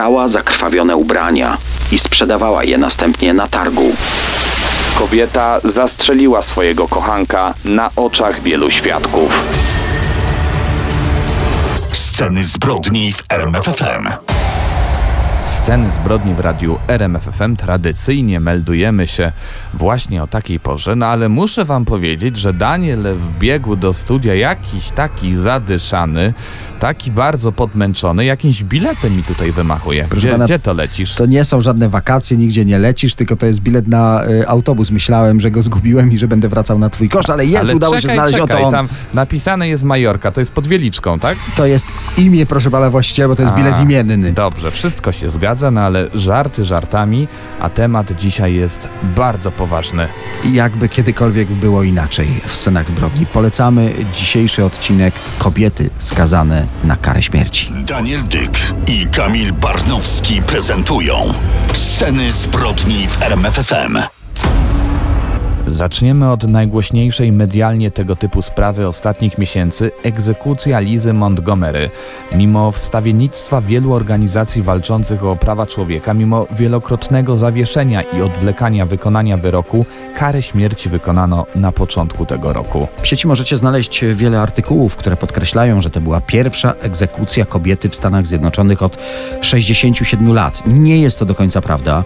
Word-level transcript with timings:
prała 0.00 0.28
zakrwawione 0.28 0.96
ubrania 0.96 1.56
i 1.92 1.98
sprzedawała 1.98 2.64
je 2.64 2.78
następnie 2.78 3.34
na 3.34 3.48
targu. 3.48 3.92
Kobieta 4.98 5.60
zastrzeliła 5.74 6.42
swojego 6.42 6.88
kochanka 6.88 7.54
na 7.64 7.90
oczach 7.96 8.42
wielu 8.42 8.70
świadków. 8.70 9.32
Sceny 11.92 12.44
zbrodni 12.44 13.12
w 13.12 13.22
RMFFM. 13.32 14.29
Sceny 15.42 15.90
zbrodni 15.90 16.34
w 16.34 16.40
radiu 16.40 16.78
RMFFM 16.88 17.56
tradycyjnie 17.56 18.40
meldujemy 18.40 19.06
się 19.06 19.32
właśnie 19.74 20.22
o 20.22 20.26
takiej 20.26 20.60
porze, 20.60 20.96
no 20.96 21.06
ale 21.06 21.28
muszę 21.28 21.64
wam 21.64 21.84
powiedzieć, 21.84 22.36
że 22.38 22.52
Daniel 22.52 23.16
wbiegł 23.16 23.76
do 23.76 23.92
studia 23.92 24.34
jakiś 24.34 24.90
taki 24.90 25.36
zadyszany, 25.36 26.34
taki 26.80 27.10
bardzo 27.10 27.52
podmęczony, 27.52 28.24
jakimś 28.24 28.62
biletem 28.62 29.16
mi 29.16 29.22
tutaj 29.22 29.52
wymachuje. 29.52 30.04
Proszę 30.08 30.20
Gdzie, 30.20 30.32
pana, 30.32 30.44
gdzie 30.44 30.58
to 30.58 30.72
lecisz? 30.72 31.14
To 31.14 31.26
nie 31.26 31.44
są 31.44 31.60
żadne 31.60 31.88
wakacje, 31.88 32.36
nigdzie 32.36 32.64
nie 32.64 32.78
lecisz, 32.78 33.14
tylko 33.14 33.36
to 33.36 33.46
jest 33.46 33.60
bilet 33.60 33.88
na 33.88 34.24
y, 34.28 34.48
autobus. 34.48 34.90
Myślałem, 34.90 35.40
że 35.40 35.50
go 35.50 35.62
zgubiłem 35.62 36.12
i 36.12 36.18
że 36.18 36.28
będę 36.28 36.48
wracał 36.48 36.78
na 36.78 36.90
twój 36.90 37.08
koszt, 37.08 37.30
ale 37.30 37.46
jest, 37.46 37.64
ale 37.64 37.74
udało 37.74 37.94
czekaj, 37.94 38.10
się 38.10 38.14
znaleźć. 38.16 38.38
czekaj, 38.38 38.56
Oto 38.56 38.66
on. 38.66 38.72
tam 38.72 38.88
napisane 39.14 39.68
jest 39.68 39.84
Majorka, 39.84 40.32
to 40.32 40.40
jest 40.40 40.52
pod 40.52 40.66
Wieliczką, 40.66 41.18
tak? 41.18 41.38
To 41.56 41.66
jest 41.66 41.86
imię, 42.20 42.46
proszę 42.46 42.70
pana 42.70 42.90
właściciela, 42.90 43.28
bo 43.28 43.36
to 43.36 43.42
jest 43.42 43.54
bilet 43.54 43.74
A, 43.74 43.82
imienny. 43.82 44.32
Dobrze, 44.32 44.70
wszystko 44.70 45.12
się 45.12 45.30
zgadza, 45.30 45.70
no 45.70 45.80
ale 45.80 46.08
żarty 46.14 46.64
żartami, 46.64 47.28
a 47.60 47.70
temat 47.70 48.12
dzisiaj 48.12 48.54
jest 48.54 48.88
bardzo 49.02 49.50
poważny. 49.52 50.08
I 50.44 50.54
jakby 50.54 50.88
kiedykolwiek 50.88 51.48
było 51.48 51.82
inaczej 51.82 52.40
w 52.46 52.56
scenach 52.56 52.88
zbrodni. 52.88 53.26
Polecamy 53.26 53.92
dzisiejszy 54.12 54.64
odcinek 54.64 55.14
Kobiety 55.38 55.90
skazane 55.98 56.66
na 56.84 56.96
karę 56.96 57.22
śmierci. 57.22 57.72
Daniel 57.86 58.20
Dyk 58.24 58.50
i 58.86 59.06
Kamil 59.06 59.52
Barnowski 59.52 60.42
prezentują 60.42 61.14
Sceny 61.72 62.32
zbrodni 62.32 63.08
w 63.08 63.22
RMFFM. 63.22 64.19
Zaczniemy 65.70 66.30
od 66.30 66.48
najgłośniejszej 66.48 67.32
medialnie 67.32 67.90
tego 67.90 68.16
typu 68.16 68.42
sprawy 68.42 68.88
ostatnich 68.88 69.38
miesięcy 69.38 69.90
egzekucja 70.02 70.80
Lizy 70.80 71.12
Montgomery. 71.12 71.90
Mimo 72.34 72.72
wstawiennictwa 72.72 73.60
wielu 73.60 73.92
organizacji 73.92 74.62
walczących 74.62 75.24
o 75.24 75.36
prawa 75.36 75.66
człowieka, 75.66 76.14
mimo 76.14 76.46
wielokrotnego 76.50 77.36
zawieszenia 77.36 78.02
i 78.02 78.22
odwlekania 78.22 78.86
wykonania 78.86 79.36
wyroku, 79.36 79.86
karę 80.14 80.42
śmierci 80.42 80.88
wykonano 80.88 81.46
na 81.54 81.72
początku 81.72 82.26
tego 82.26 82.52
roku. 82.52 82.86
W 83.02 83.06
sieci 83.06 83.26
możecie 83.26 83.56
znaleźć 83.56 84.04
wiele 84.14 84.40
artykułów, 84.40 84.96
które 84.96 85.16
podkreślają, 85.16 85.80
że 85.80 85.90
to 85.90 86.00
była 86.00 86.20
pierwsza 86.20 86.72
egzekucja 86.72 87.44
kobiety 87.44 87.88
w 87.88 87.96
Stanach 87.96 88.26
Zjednoczonych 88.26 88.82
od 88.82 88.96
67 89.40 90.32
lat. 90.32 90.62
Nie 90.66 91.00
jest 91.00 91.18
to 91.18 91.24
do 91.24 91.34
końca 91.34 91.60
prawda. 91.60 92.04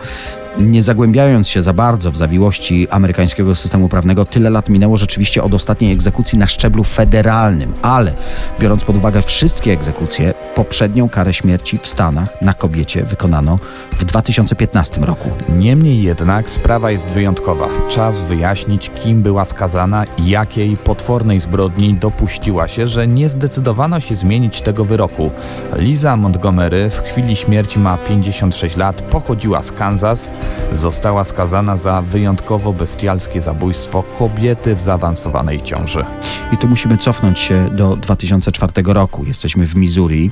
Nie 0.58 0.83
zagłębiając 0.83 1.48
się 1.48 1.62
za 1.62 1.72
bardzo 1.72 2.10
w 2.10 2.16
zawiłości 2.16 2.88
amerykańskiego 2.91 3.55
systemu 3.55 3.88
prawnego, 3.88 4.24
tyle 4.24 4.50
lat 4.50 4.69
minęło 4.69 4.96
rzeczywiście 4.96 5.42
od 5.42 5.55
ostatniej 5.55 5.92
egzekucji 5.92 6.38
na 6.38 6.46
szczeblu 6.46 6.84
federalnym, 6.84 7.74
ale 7.83 8.14
biorąc 8.61 8.84
pod 8.84 8.96
uwagę 8.96 9.22
wszystkie 9.22 9.72
egzekucje, 9.72 10.34
poprzednią 10.55 11.08
karę 11.08 11.34
śmierci 11.34 11.78
w 11.83 11.86
Stanach 11.86 12.28
na 12.42 12.55
kobiecie 12.55 13.02
wykonano 13.02 13.58
w 13.92 14.05
2015 14.05 15.00
roku. 15.00 15.30
Niemniej 15.48 16.02
jednak 16.02 16.50
sprawa 16.50 16.91
jest 16.91 17.08
wyjątkowa. 17.08 17.68
Czas 17.89 18.22
wyjaśnić, 18.22 18.91
kim 18.91 19.22
była 19.22 19.44
skazana 19.44 20.05
i 20.05 20.28
jakiej 20.28 20.77
potwornej 20.77 21.41
zbrodni 21.41 21.94
dopuściła 21.94 22.68
się, 22.68 22.89
że 22.89 23.06
nie 23.08 23.28
zdecydowano 23.28 24.00
się 24.00 24.14
zmienić 24.14 24.62
tego 24.62 24.84
wyroku. 24.84 25.30
Liza 25.77 26.16
Montgomery 26.16 26.91
w 26.91 26.98
chwili 26.98 27.36
śmierci 27.36 27.78
ma 27.78 27.98
56 27.98 28.77
lat, 28.77 29.02
pochodziła 29.02 29.62
z 29.62 29.72
Kansas, 29.72 30.30
została 30.75 31.25
skazana 31.25 31.77
za 31.77 32.03
wyjątkowo 32.03 32.73
bestialskie 32.73 33.41
zabójstwo 33.41 34.03
kobiety 34.19 34.75
w 34.75 34.81
zaawansowanej 34.81 35.63
ciąży. 35.63 36.05
I 36.52 36.57
tu 36.57 36.68
musimy 36.68 36.98
cofnąć 36.98 37.39
się 37.39 37.70
do 37.73 37.96
2004 37.96 38.73
roku. 38.86 39.24
Jesteśmy 39.24 39.67
w 39.67 39.77
Missouri. 39.77 40.30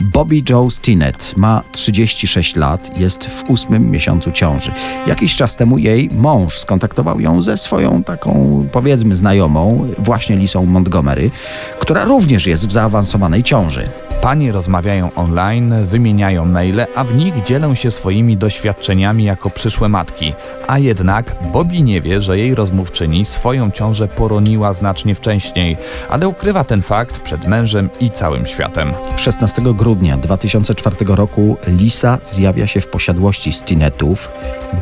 Bobby 0.00 0.42
Joe 0.50 0.70
Stinnett 0.70 1.36
ma 1.36 1.62
36 1.72 2.56
lat, 2.56 2.98
jest 2.98 3.24
w 3.24 3.50
ósmym 3.50 3.90
miesiącu 3.90 4.32
ciąży. 4.32 4.70
Jakiś 5.06 5.36
czas 5.36 5.56
temu 5.56 5.78
jej 5.78 6.10
mąż 6.12 6.58
skontaktował 6.58 7.20
ją 7.20 7.42
ze 7.42 7.56
swoją 7.56 8.02
taką, 8.02 8.64
powiedzmy, 8.72 9.16
znajomą, 9.16 9.88
właśnie 9.98 10.36
Lisą 10.36 10.66
Montgomery, 10.66 11.30
która 11.78 12.04
również 12.04 12.46
jest 12.46 12.68
w 12.68 12.72
zaawansowanej 12.72 13.42
ciąży. 13.42 13.88
Panie 14.20 14.52
rozmawiają 14.52 15.10
online, 15.14 15.74
wymieniają 15.84 16.44
maile, 16.44 16.86
a 16.94 17.04
w 17.04 17.14
nich 17.14 17.42
dzielą 17.42 17.74
się 17.74 17.90
swoimi 17.90 18.36
doświadczeniami 18.36 19.24
jako 19.24 19.50
przyszłe 19.50 19.88
matki. 19.88 20.34
A 20.66 20.78
jednak 20.78 21.36
Bobby 21.52 21.82
nie 21.82 22.00
wie, 22.00 22.22
że 22.22 22.38
jej 22.38 22.54
rozmówczyni 22.54 23.24
swoją 23.24 23.70
ciążę 23.70 24.08
poroniła 24.08 24.72
znacznie 24.72 25.14
wcześniej, 25.14 25.76
ale 26.10 26.28
ukrywa 26.28 26.64
ten 26.64 26.82
fakt 26.82 27.20
przed 27.20 27.46
mężem 27.46 27.90
i 28.00 28.10
całym 28.10 28.46
światem. 28.46 28.92
16 29.16 29.62
grudnia 29.62 30.16
2004 30.16 30.96
roku 31.08 31.56
Lisa 31.66 32.18
zjawia 32.22 32.66
się 32.66 32.80
w 32.80 32.88
posiadłości 32.88 33.52
Stinetów, 33.52 34.30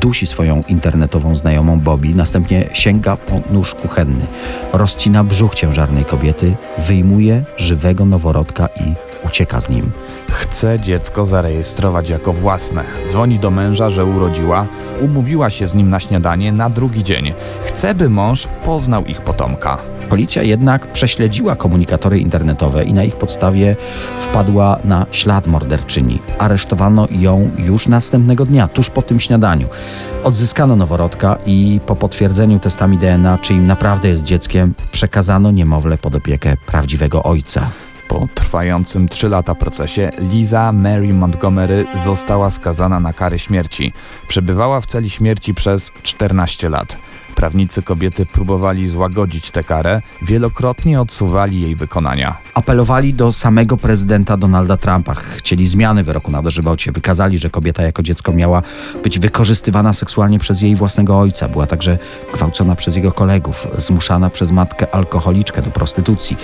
dusi 0.00 0.26
swoją 0.26 0.62
internetową 0.68 1.36
znajomą 1.36 1.80
Bobby, 1.80 2.14
następnie 2.14 2.68
sięga 2.72 3.16
po 3.16 3.40
nóż 3.50 3.74
kuchenny, 3.74 4.26
rozcina 4.72 5.24
brzuch 5.24 5.54
ciężarnej 5.54 6.04
kobiety, 6.04 6.54
wyjmuje 6.78 7.44
żywego 7.56 8.04
noworodka 8.04 8.66
i 8.66 9.11
ucieka 9.26 9.60
z 9.60 9.68
nim. 9.68 9.90
Chce 10.30 10.80
dziecko 10.80 11.26
zarejestrować 11.26 12.08
jako 12.08 12.32
własne. 12.32 12.84
Dzwoni 13.08 13.38
do 13.38 13.50
męża, 13.50 13.90
że 13.90 14.04
urodziła, 14.04 14.66
umówiła 15.00 15.50
się 15.50 15.68
z 15.68 15.74
nim 15.74 15.90
na 15.90 16.00
śniadanie 16.00 16.52
na 16.52 16.70
drugi 16.70 17.04
dzień. 17.04 17.34
Chce, 17.64 17.94
by 17.94 18.08
mąż 18.08 18.48
poznał 18.64 19.04
ich 19.04 19.20
potomka. 19.20 19.78
Policja 20.12 20.42
jednak 20.42 20.92
prześledziła 20.92 21.56
komunikatory 21.56 22.18
internetowe 22.18 22.84
i 22.84 22.92
na 22.92 23.04
ich 23.04 23.16
podstawie 23.16 23.76
wpadła 24.20 24.78
na 24.84 25.06
ślad 25.10 25.46
morderczyni. 25.46 26.18
Aresztowano 26.38 27.06
ją 27.10 27.50
już 27.58 27.88
następnego 27.88 28.44
dnia, 28.46 28.68
tuż 28.68 28.90
po 28.90 29.02
tym 29.02 29.20
śniadaniu. 29.20 29.68
Odzyskano 30.24 30.76
noworodka 30.76 31.38
i 31.46 31.80
po 31.86 31.96
potwierdzeniu 31.96 32.58
testami 32.58 32.98
DNA, 32.98 33.38
czy 33.38 33.54
im 33.54 33.66
naprawdę 33.66 34.08
jest 34.08 34.24
dzieckiem, 34.24 34.74
przekazano 34.92 35.50
niemowlę 35.50 35.98
pod 35.98 36.14
opiekę 36.14 36.56
prawdziwego 36.66 37.22
ojca. 37.22 37.66
Po 38.12 38.28
trwającym 38.34 39.08
3 39.08 39.28
lata 39.28 39.54
procesie 39.54 40.10
Liza 40.18 40.72
Mary 40.72 41.14
Montgomery 41.14 41.86
została 42.04 42.50
skazana 42.50 43.00
na 43.00 43.12
karę 43.12 43.38
śmierci. 43.38 43.92
Przebywała 44.28 44.80
w 44.80 44.86
celi 44.86 45.10
śmierci 45.10 45.54
przez 45.54 45.92
14 46.02 46.68
lat. 46.68 46.98
Prawnicy 47.36 47.82
kobiety 47.82 48.26
próbowali 48.26 48.88
złagodzić 48.88 49.50
tę 49.50 49.64
karę, 49.64 50.02
wielokrotnie 50.22 51.00
odsuwali 51.00 51.60
jej 51.60 51.76
wykonania. 51.76 52.36
Apelowali 52.54 53.14
do 53.14 53.32
samego 53.32 53.76
prezydenta 53.76 54.36
Donalda 54.36 54.76
Trumpa. 54.76 55.14
Chcieli 55.14 55.66
zmiany 55.66 56.04
wyroku 56.04 56.30
na 56.30 56.42
dożywocie. 56.42 56.92
Wykazali, 56.92 57.38
że 57.38 57.50
kobieta 57.50 57.82
jako 57.82 58.02
dziecko 58.02 58.32
miała 58.32 58.62
być 59.02 59.18
wykorzystywana 59.18 59.92
seksualnie 59.92 60.38
przez 60.38 60.62
jej 60.62 60.76
własnego 60.76 61.18
ojca. 61.18 61.48
Była 61.48 61.66
także 61.66 61.98
gwałcona 62.34 62.76
przez 62.76 62.96
jego 62.96 63.12
kolegów, 63.12 63.68
zmuszana 63.78 64.30
przez 64.30 64.50
matkę 64.50 64.94
alkoholiczkę 64.94 65.62
do 65.62 65.70
prostytucji. 65.70 66.36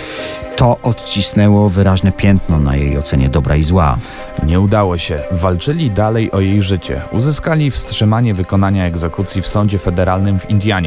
To 0.56 0.78
odcisnęło 0.82 1.68
wyraźne 1.68 2.12
piętno 2.12 2.58
na 2.58 2.76
jej 2.76 2.98
ocenie 2.98 3.28
dobra 3.28 3.56
i 3.56 3.64
zła. 3.64 3.98
Nie 4.46 4.60
udało 4.60 4.98
się. 4.98 5.22
Walczyli 5.30 5.90
dalej 5.90 6.32
o 6.32 6.40
jej 6.40 6.62
życie. 6.62 7.02
Uzyskali 7.12 7.70
wstrzymanie 7.70 8.34
wykonania 8.34 8.86
egzekucji 8.86 9.42
w 9.42 9.46
sądzie 9.46 9.78
federalnym 9.78 10.38
w 10.38 10.50
Indianie. 10.50 10.77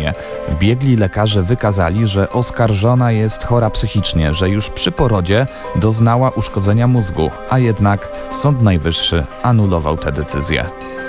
Biegli 0.60 0.96
lekarze 0.96 1.44
wykazali, 1.44 2.08
że 2.08 2.30
oskarżona 2.30 3.12
jest 3.12 3.44
chora 3.44 3.70
psychicznie, 3.70 4.34
że 4.34 4.50
już 4.50 4.70
przy 4.70 4.92
porodzie 4.92 5.48
doznała 5.76 6.30
uszkodzenia 6.30 6.88
mózgu, 6.88 7.32
a 7.50 7.60
jednak 7.60 8.10
Sąd 8.32 8.62
Najwyższy 8.62 9.26
anulował 9.44 9.98
tę 9.98 10.12
decyzję. 10.12 10.66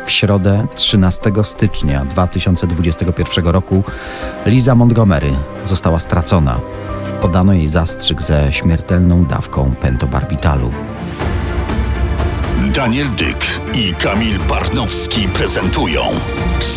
W 0.07 0.11
środę 0.11 0.67
13 0.75 1.33
stycznia 1.43 2.05
2021 2.05 3.47
roku 3.47 3.85
Liza 4.47 4.75
Montgomery 4.75 5.31
została 5.65 6.01
stracona. 6.01 6.61
Podano 7.21 7.53
jej 7.53 7.69
zastrzyk 7.69 8.23
ze 8.23 8.53
śmiertelną 8.53 9.25
dawką 9.25 9.75
pentobarbitalu. 9.81 10.71
Daniel 12.75 13.11
Dyk 13.11 13.61
i 13.75 13.95
Kamil 13.95 14.39
Barnowski 14.49 15.29
prezentują 15.29 16.01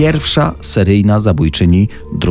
Pierwsza 0.00 0.54
seryjna 0.60 1.20
zabójczyni 1.20 1.88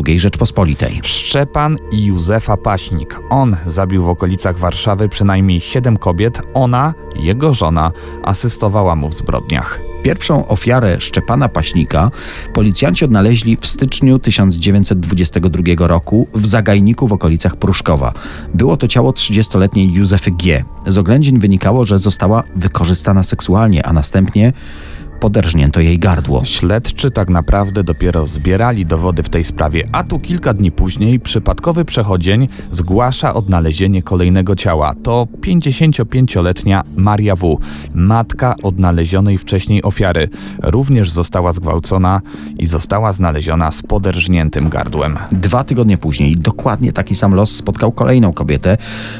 II 0.07 0.19
Rzeczpospolitej. 0.19 0.99
Szczepan 1.03 1.77
i 1.91 2.05
Józefa 2.05 2.57
Paśnik. 2.57 3.19
On 3.29 3.55
zabił 3.65 4.03
w 4.03 4.09
okolicach 4.09 4.57
Warszawy 4.57 5.09
przynajmniej 5.09 5.61
siedem 5.61 5.97
kobiet, 5.97 6.41
ona, 6.53 6.93
jego 7.15 7.53
żona, 7.53 7.91
asystowała 8.23 8.95
mu 8.95 9.09
w 9.09 9.13
zbrodniach. 9.13 9.79
Pierwszą 10.03 10.47
ofiarę 10.47 11.01
Szczepana 11.01 11.49
Paśnika 11.49 12.11
policjanci 12.53 13.05
odnaleźli 13.05 13.57
w 13.61 13.67
styczniu 13.67 14.19
1922 14.19 15.87
roku 15.87 16.27
w 16.33 16.47
zagajniku 16.47 17.07
w 17.07 17.13
okolicach 17.13 17.55
Pruszkowa. 17.55 18.13
Było 18.53 18.77
to 18.77 18.87
ciało 18.87 19.11
30-letniej 19.11 19.93
Józefy 19.93 20.31
G. 20.31 20.63
Z 20.87 20.97
oględzin 20.97 21.39
wynikało, 21.39 21.85
że 21.85 21.99
została 21.99 22.43
wykorzystana 22.55 23.23
seksualnie, 23.23 23.85
a 23.85 23.93
następnie 23.93 24.53
poderżnięto 25.19 25.79
jej 25.79 25.99
gardło. 25.99 26.45
Śledczy 26.45 27.11
tak 27.11 27.29
naprawdę 27.29 27.83
dopiero 27.83 28.27
zbierali 28.27 28.85
dowody 28.85 29.23
w 29.23 29.29
tej 29.29 29.43
sprawie, 29.43 29.85
a 29.91 30.03
tu 30.03 30.19
kilka 30.19 30.53
dni 30.53 30.71
później 30.71 31.19
przypadkowy 31.19 31.85
przechodzień 31.85 32.47
zgłasza 32.71 33.33
odnalezienie 33.33 34.03
kolejnego 34.03 34.55
ciała. 34.55 34.95
To 35.03 35.27
55-letnia 35.41 36.83
Maria 36.95 37.35
W., 37.35 37.57
matka 37.93 38.55
odnalezionej 38.63 39.37
wcześniej 39.37 39.83
ofiary. 39.83 40.29
Również 40.63 41.11
została 41.11 41.51
zgwałcona 41.51 42.21
i 42.57 42.65
została 42.65 43.13
znaleziona 43.13 43.71
z 43.71 43.81
poderżniętym 43.81 44.69
gardłem. 44.69 45.17
Dwa 45.31 45.63
tygodnie 45.63 45.97
później 45.97 46.37
dokładnie 46.37 46.93
taki 46.93 47.15
sam 47.15 47.35
los 47.35 47.55
spotkał 47.55 47.91
kolejną 47.91 48.33
kobietę, 48.33 48.77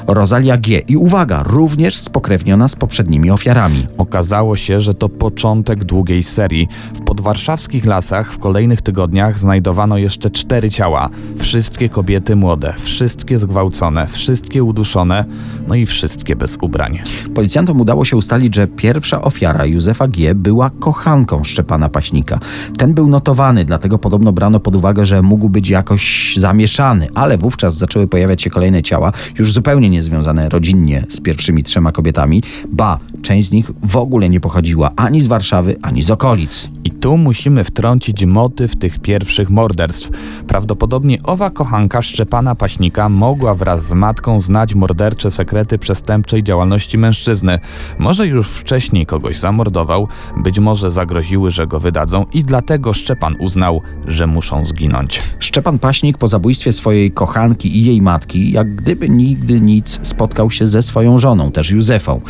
Rosalia 0.08 0.58
G. 0.58 0.80
I 0.80 0.98
uwaga, 0.98 1.44
również 1.44 1.98
spokrewniona 1.98 2.68
z 2.68 2.76
poprzednimi 2.76 3.32
ofiarami. 3.32 3.88
Okazało 3.98 4.56
się, 4.56 4.82
że 4.82 4.94
to 4.94 5.10
początek 5.10 5.84
długiej 5.90 6.24
serii. 6.24 6.68
W 6.94 7.02
podwarszawskich 7.02 7.86
lasach 7.86 8.34
w 8.34 8.38
kolejnych 8.38 8.82
tygodniach 8.82 9.40
znajdowano 9.40 9.98
jeszcze 9.98 10.30
cztery 10.30 10.70
ciała. 10.70 11.10
Wszystkie 11.38 11.90
kobiety 11.90 12.36
młode, 12.36 12.74
wszystkie 12.78 13.38
zgwałcone, 13.38 14.08
wszystkie 14.08 14.64
uduszone, 14.64 15.26
no 15.68 15.76
i 15.76 15.86
wszystkie 15.86 16.36
bez 16.36 16.58
ubrań. 16.62 17.00
Policjantom 17.36 17.82
udało 17.82 18.06
się 18.06 18.18
ustalić, 18.18 18.56
że 18.56 18.68
pierwsza 18.68 19.22
ofiara 19.22 19.66
Józefa 19.66 20.08
G. 20.08 20.36
była 20.36 20.70
kochanką 20.70 21.44
Szczepana 21.44 21.90
Paśnika. 21.90 22.40
Ten 22.78 22.94
był 22.94 23.08
notowany, 23.08 23.66
dlatego 23.66 23.98
podobno 24.00 24.32
brano 24.32 24.60
pod 24.60 24.76
uwagę, 24.76 25.06
że 25.06 25.22
mógł 25.22 25.50
być 25.50 25.70
jakoś 25.70 26.34
zamieszany, 26.38 27.08
ale 27.16 27.38
wówczas 27.38 27.78
zaczęły 27.78 28.08
pojawiać 28.08 28.42
się 28.42 28.50
kolejne 28.50 28.82
ciała, 28.84 29.12
już 29.40 29.54
zupełnie 29.54 29.90
niezwiązane 29.90 30.50
rodzinnie 30.50 31.06
z 31.10 31.20
pierwszymi 31.20 31.64
trzema 31.64 31.92
kobietami. 31.92 32.44
Ba, 32.72 33.00
część 33.22 33.50
z 33.50 33.52
nich 33.52 33.72
w 33.84 33.98
ogóle 33.98 34.30
nie 34.30 34.40
pochodziła 34.40 34.92
ani 34.96 35.22
z 35.22 35.28
Warszawy, 35.28 35.76
ani 35.82 36.04
z 36.04 36.12
okolic. 36.12 36.70
I 36.84 36.92
tu 36.92 37.18
musimy 37.18 37.64
wtrącić 37.64 38.26
motyw 38.26 38.76
tych 38.76 39.00
pierwszych 39.00 39.50
morderstw. 39.50 40.10
Prawdopodobnie 40.48 41.18
owa 41.24 41.50
kochanka 41.50 42.02
Szczepana 42.02 42.56
Paśnika 42.56 43.10
mogła 43.10 43.56
wraz 43.56 43.88
z 43.88 43.94
matką 43.94 44.42
znać 44.42 44.76
mordercze 44.76 45.32
sekrety 45.32 45.78
przestępczej 45.78 46.44
działalności 46.44 46.98
mężczyzny. 46.98 47.60
Może 48.00 48.28
już 48.28 48.48
wcześniej 48.48 49.06
kogoś 49.06 49.40
zamordował, 49.40 50.08
być 50.38 50.60
może 50.60 50.92
zagroziły, 50.92 51.52
że 51.52 51.68
go 51.68 51.80
wydadzą 51.80 52.26
i 52.34 52.44
dlatego 52.44 52.94
Szczepan 52.94 53.36
uznał, 53.40 53.82
że 54.08 54.28
muszą 54.28 54.66
zginąć. 54.66 55.22
Szczepan 55.40 55.80
Paśnik 55.80 56.18
po 56.18 56.28
zabójstwie 56.28 56.74
swojej 56.74 57.12
kochanki 57.12 57.78
i 57.78 57.86
jej 57.86 58.02
matki, 58.02 58.52
jak 58.52 58.76
gdyby 58.76 59.10
nigdy 59.10 59.62
nic, 59.62 60.00
spotkał 60.04 60.52
się 60.52 60.68
ze 60.68 60.84
swoją 60.84 61.18
żoną, 61.18 61.52
też 61.52 61.72
Józefą. 61.72 62.22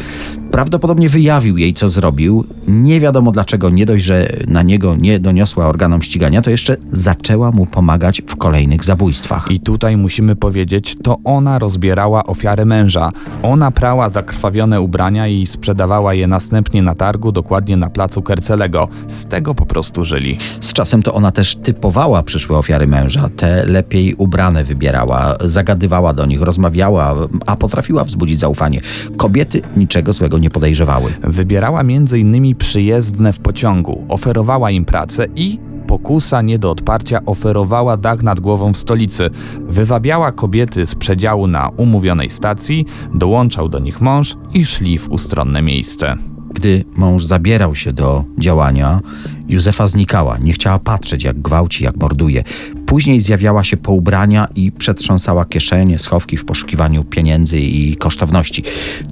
Prawdopodobnie 0.51 0.78
wyjawił 1.09 1.57
jej, 1.57 1.73
co 1.73 1.89
zrobił. 1.89 2.45
Nie 2.67 2.99
wiadomo 2.99 3.31
dlaczego, 3.31 3.69
nie 3.69 3.85
dość, 3.85 4.05
że 4.05 4.29
na 4.47 4.63
niego 4.63 4.95
nie 4.95 5.19
doniosła 5.19 5.67
organom 5.67 6.01
ścigania, 6.01 6.41
to 6.41 6.49
jeszcze 6.49 6.77
zaczęła 6.91 7.51
mu 7.51 7.65
pomagać 7.65 8.21
w 8.27 8.35
kolejnych 8.35 8.83
zabójstwach. 8.83 9.51
I 9.51 9.59
tutaj 9.59 9.97
musimy 9.97 10.35
powiedzieć, 10.35 10.95
to 11.03 11.17
ona 11.23 11.59
rozbierała 11.59 12.23
ofiarę 12.23 12.65
męża. 12.65 13.11
Ona 13.43 13.71
prała 13.71 14.09
zakrwawione 14.09 14.81
ubrania 14.81 15.27
i 15.27 15.45
sprzedawała 15.45 16.13
je 16.13 16.27
następnie 16.27 16.81
na 16.81 16.95
targu, 16.95 17.31
dokładnie 17.31 17.77
na 17.77 17.89
placu 17.89 18.21
Kercelego. 18.21 18.87
Z 19.07 19.25
tego 19.25 19.55
po 19.55 19.65
prostu 19.65 20.05
żyli. 20.05 20.37
Z 20.61 20.73
czasem 20.73 21.03
to 21.03 21.13
ona 21.13 21.31
też 21.31 21.55
typowała 21.55 22.23
przyszłe 22.23 22.57
ofiary 22.57 22.87
męża. 22.87 23.29
Te 23.37 23.65
lepiej 23.65 24.13
ubrane 24.13 24.63
wybierała, 24.63 25.35
zagadywała 25.45 26.13
do 26.13 26.25
nich, 26.25 26.41
rozmawiała, 26.41 27.15
a 27.45 27.55
potrafiła 27.55 28.03
wzbudzić 28.03 28.39
zaufanie. 28.39 28.81
Kobiety 29.17 29.61
niczego 29.77 30.13
złego 30.13 30.37
nie 30.37 30.49
podejrzewały. 30.49 30.68
Wybierała 31.23 31.81
m.in. 31.81 32.55
przyjezdne 32.55 33.33
w 33.33 33.39
pociągu, 33.39 34.05
oferowała 34.09 34.71
im 34.71 34.85
pracę 34.85 35.25
i 35.35 35.59
pokusa 35.87 36.41
nie 36.41 36.59
do 36.59 36.71
odparcia 36.71 37.25
oferowała 37.25 37.97
dach 37.97 38.23
nad 38.23 38.39
głową 38.39 38.73
w 38.73 38.77
stolicy. 38.77 39.29
Wywabiała 39.69 40.31
kobiety 40.31 40.85
z 40.85 40.95
przedziału 40.95 41.47
na 41.47 41.69
umówionej 41.77 42.29
stacji, 42.29 42.85
dołączał 43.13 43.69
do 43.69 43.79
nich 43.79 44.01
mąż 44.01 44.37
i 44.53 44.65
szli 44.65 44.99
w 44.99 45.09
ustronne 45.11 45.61
miejsce. 45.61 46.15
Gdy 46.53 46.83
mąż 46.95 47.25
zabierał 47.25 47.75
się 47.75 47.93
do 47.93 48.23
działania, 48.37 49.01
Józefa 49.49 49.87
znikała. 49.87 50.37
Nie 50.37 50.53
chciała 50.53 50.79
patrzeć, 50.79 51.23
jak 51.23 51.41
gwałci, 51.41 51.83
jak 51.83 51.97
morduje. 51.97 52.43
Później 52.85 53.21
zjawiała 53.21 53.63
się 53.63 53.77
po 53.77 53.91
ubrania 53.91 54.47
i 54.55 54.71
przetrząsała 54.71 55.45
kieszenie, 55.45 55.99
schowki 55.99 56.37
w 56.37 56.45
poszukiwaniu 56.45 57.03
pieniędzy 57.03 57.59
i 57.59 57.95
kosztowności. 57.95 58.63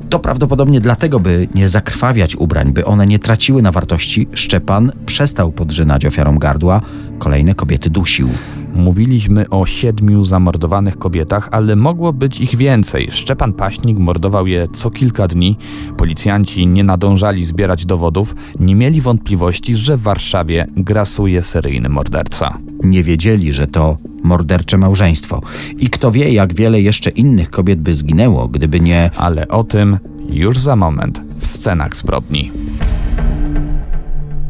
To 0.09 0.19
prawdopodobnie 0.19 0.81
dlatego, 0.81 1.19
by 1.19 1.47
nie 1.55 1.69
zakrwawiać 1.69 2.35
ubrań, 2.35 2.73
by 2.73 2.85
one 2.85 3.07
nie 3.07 3.19
traciły 3.19 3.61
na 3.61 3.71
wartości, 3.71 4.27
Szczepan 4.33 4.91
przestał 5.05 5.51
podrzynać 5.51 6.05
ofiarom 6.05 6.39
gardła, 6.39 6.81
kolejne 7.19 7.55
kobiety 7.55 7.89
dusił. 7.89 8.29
Mówiliśmy 8.73 9.49
o 9.49 9.65
siedmiu 9.65 10.23
zamordowanych 10.23 10.97
kobietach, 10.97 11.49
ale 11.51 11.75
mogło 11.75 12.13
być 12.13 12.41
ich 12.41 12.55
więcej. 12.55 13.07
Szczepan 13.11 13.53
Paśnik 13.53 13.97
mordował 13.97 14.47
je 14.47 14.67
co 14.73 14.89
kilka 14.89 15.27
dni. 15.27 15.57
Policjanci 15.97 16.67
nie 16.67 16.83
nadążali 16.83 17.45
zbierać 17.45 17.85
dowodów, 17.85 18.35
nie 18.59 18.75
mieli 18.75 19.01
wątpliwości, 19.01 19.75
że 19.75 19.97
w 19.97 20.01
Warszawie 20.27 20.65
grasuje 20.75 21.43
seryjny 21.43 21.89
morderca. 21.89 22.57
Nie 22.83 23.03
wiedzieli, 23.03 23.53
że 23.53 23.67
to 23.67 23.97
mordercze 24.23 24.77
małżeństwo. 24.77 25.41
I 25.77 25.89
kto 25.89 26.11
wie, 26.11 26.33
jak 26.33 26.53
wiele 26.53 26.81
jeszcze 26.81 27.09
innych 27.09 27.49
kobiet 27.49 27.79
by 27.79 27.95
zginęło, 27.95 28.47
gdyby 28.47 28.79
nie 28.79 29.11
Ale 29.17 29.47
o 29.47 29.63
tym 29.63 29.97
już 30.29 30.59
za 30.59 30.75
moment 30.75 31.21
w 31.39 31.47
scenach 31.47 31.95
zbrodni. 31.95 32.51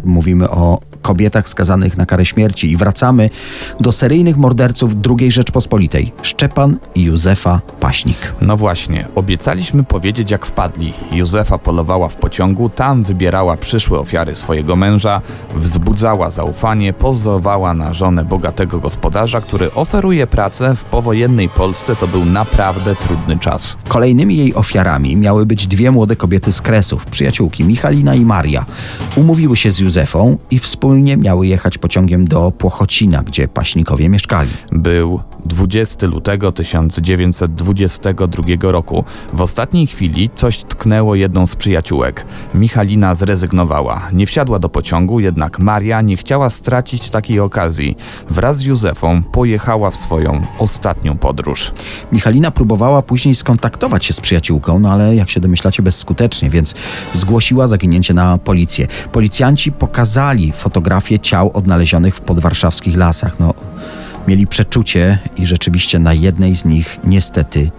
mówimy 0.05 0.49
o 0.49 0.79
kobietach 1.07 1.49
skazanych 1.49 1.97
na 1.97 2.05
karę 2.05 2.25
śmierci 2.25 2.71
i 2.71 2.77
wracamy 2.77 3.29
do 3.79 3.91
seryjnych 3.91 4.37
morderców 4.37 4.91
II 5.19 5.31
Rzeczpospolitej 5.31 6.11
Szczepan 6.21 6.77
i 6.95 7.03
Józefa 7.03 7.61
Paśnik. 7.79 8.33
No 8.41 8.57
właśnie, 8.57 9.07
obiecaliśmy 9.15 9.83
powiedzieć 9.83 10.31
jak 10.31 10.45
wpadli. 10.45 10.93
Józefa 11.11 11.57
polowała 11.57 12.09
w 12.09 12.15
pociągu, 12.15 12.69
tam 12.69 13.03
wybierała 13.03 13.57
przyszłe 13.57 13.99
ofiary 13.99 14.35
swojego 14.35 14.75
męża, 14.75 15.21
wzbudzała 15.55 16.29
zaufanie, 16.29 16.93
pozowała 16.93 17.73
na 17.73 17.93
żonę 17.93 18.25
bogatego 18.25 18.79
gospodarza, 18.79 19.41
który 19.41 19.73
oferuje 19.73 20.27
pracę 20.27 20.75
w 20.75 20.83
powojennej 20.83 21.49
Polsce. 21.49 21.95
To 21.95 22.07
był 22.07 22.25
naprawdę 22.25 22.95
trudny 22.95 23.39
czas. 23.39 23.77
Kolejnymi 23.87 24.37
jej 24.37 24.55
ofiarami 24.55 25.15
miały 25.15 25.45
być 25.45 25.67
dwie 25.67 25.91
młode 25.91 26.15
kobiety 26.15 26.51
z 26.51 26.61
Kresów, 26.61 27.05
przyjaciółki 27.05 27.63
Michalina 27.63 28.15
i 28.15 28.25
Maria. 28.25 28.65
Umówiły 29.15 29.57
się 29.57 29.71
z 29.71 29.79
Józefą 29.79 30.37
i 30.51 30.59
wspólnie 30.59 30.96
miały 31.03 31.47
jechać 31.47 31.77
pociągiem 31.77 32.27
do 32.27 32.51
Płochocina, 32.51 33.23
gdzie 33.23 33.47
paśnikowie 33.47 34.09
mieszkali. 34.09 34.49
Był 34.71 35.19
20 35.47 36.07
lutego 36.07 36.51
1922 36.51 38.43
roku. 38.61 39.03
W 39.33 39.41
ostatniej 39.41 39.87
chwili 39.87 40.29
coś 40.35 40.63
tknęło 40.63 41.15
jedną 41.15 41.47
z 41.47 41.55
przyjaciółek. 41.55 42.25
Michalina 42.53 43.15
zrezygnowała. 43.15 44.07
Nie 44.13 44.25
wsiadła 44.25 44.59
do 44.59 44.69
pociągu, 44.69 45.19
jednak 45.19 45.59
Maria 45.59 46.01
nie 46.01 46.17
chciała 46.17 46.49
stracić 46.49 47.09
takiej 47.09 47.39
okazji. 47.39 47.97
Wraz 48.29 48.57
z 48.57 48.61
Józefą 48.61 49.23
pojechała 49.23 49.89
w 49.89 49.95
swoją 49.95 50.41
ostatnią 50.59 51.17
podróż. 51.17 51.71
Michalina 52.11 52.51
próbowała 52.51 53.01
później 53.01 53.35
skontaktować 53.35 54.05
się 54.05 54.13
z 54.13 54.21
przyjaciółką, 54.21 54.79
no 54.79 54.91
ale 54.91 55.15
jak 55.15 55.29
się 55.29 55.39
domyślacie 55.39 55.83
bezskutecznie, 55.83 56.49
więc 56.49 56.73
zgłosiła 57.13 57.67
zaginięcie 57.67 58.13
na 58.13 58.37
policję. 58.37 58.87
Policjanci 59.11 59.71
pokazali 59.71 60.51
fotografie 60.51 61.19
ciał 61.19 61.51
odnalezionych 61.53 62.15
w 62.15 62.21
podwarszawskich 62.21 62.97
lasach. 62.97 63.39
No, 63.39 63.53
mieli 64.27 64.47
przeczucie 64.47 65.17
i 65.37 65.45
rzeczywiście 65.45 65.99
na 65.99 66.13
jednej 66.13 66.55
z 66.55 66.65
nich 66.65 66.99
niestety 67.03 67.71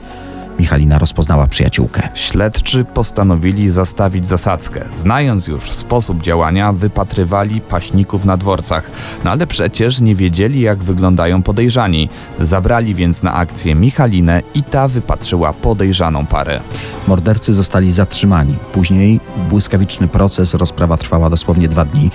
Michalina 0.59 0.99
rozpoznała 0.99 1.47
przyjaciółkę. 1.47 2.09
Śledczy 2.15 2.85
postanowili 2.85 3.71
zastawić 3.71 4.29
zasadzkę. 4.29 4.85
Znając 4.95 5.47
już 5.47 5.73
sposób 5.73 6.23
działania, 6.23 6.73
wypatrywali 6.73 7.61
paśników 7.61 8.25
na 8.25 8.37
dworcach. 8.37 8.91
No 9.25 9.31
ale 9.31 9.47
przecież 9.47 10.01
nie 10.01 10.15
wiedzieli, 10.15 10.61
jak 10.61 10.79
wyglądają 10.79 11.43
podejrzani. 11.43 12.09
Zabrali 12.41 12.95
więc 12.95 13.23
na 13.23 13.35
akcję 13.35 13.75
Michalinę 13.75 14.43
i 14.55 14.63
ta 14.63 14.89
wypatrzyła 14.89 15.53
podejrzaną 15.53 16.27
parę. 16.27 16.61
Mordercy 17.09 17.55
zostali 17.55 17.93
zatrzymani. 17.93 18.57
Później 18.73 19.21
błyskawiczny 19.51 20.09
proces, 20.09 20.55
rozprawa 20.55 20.97
trwała 20.97 21.31
dosłownie 21.31 21.69
dwa 21.69 21.85
dni. 21.85 22.11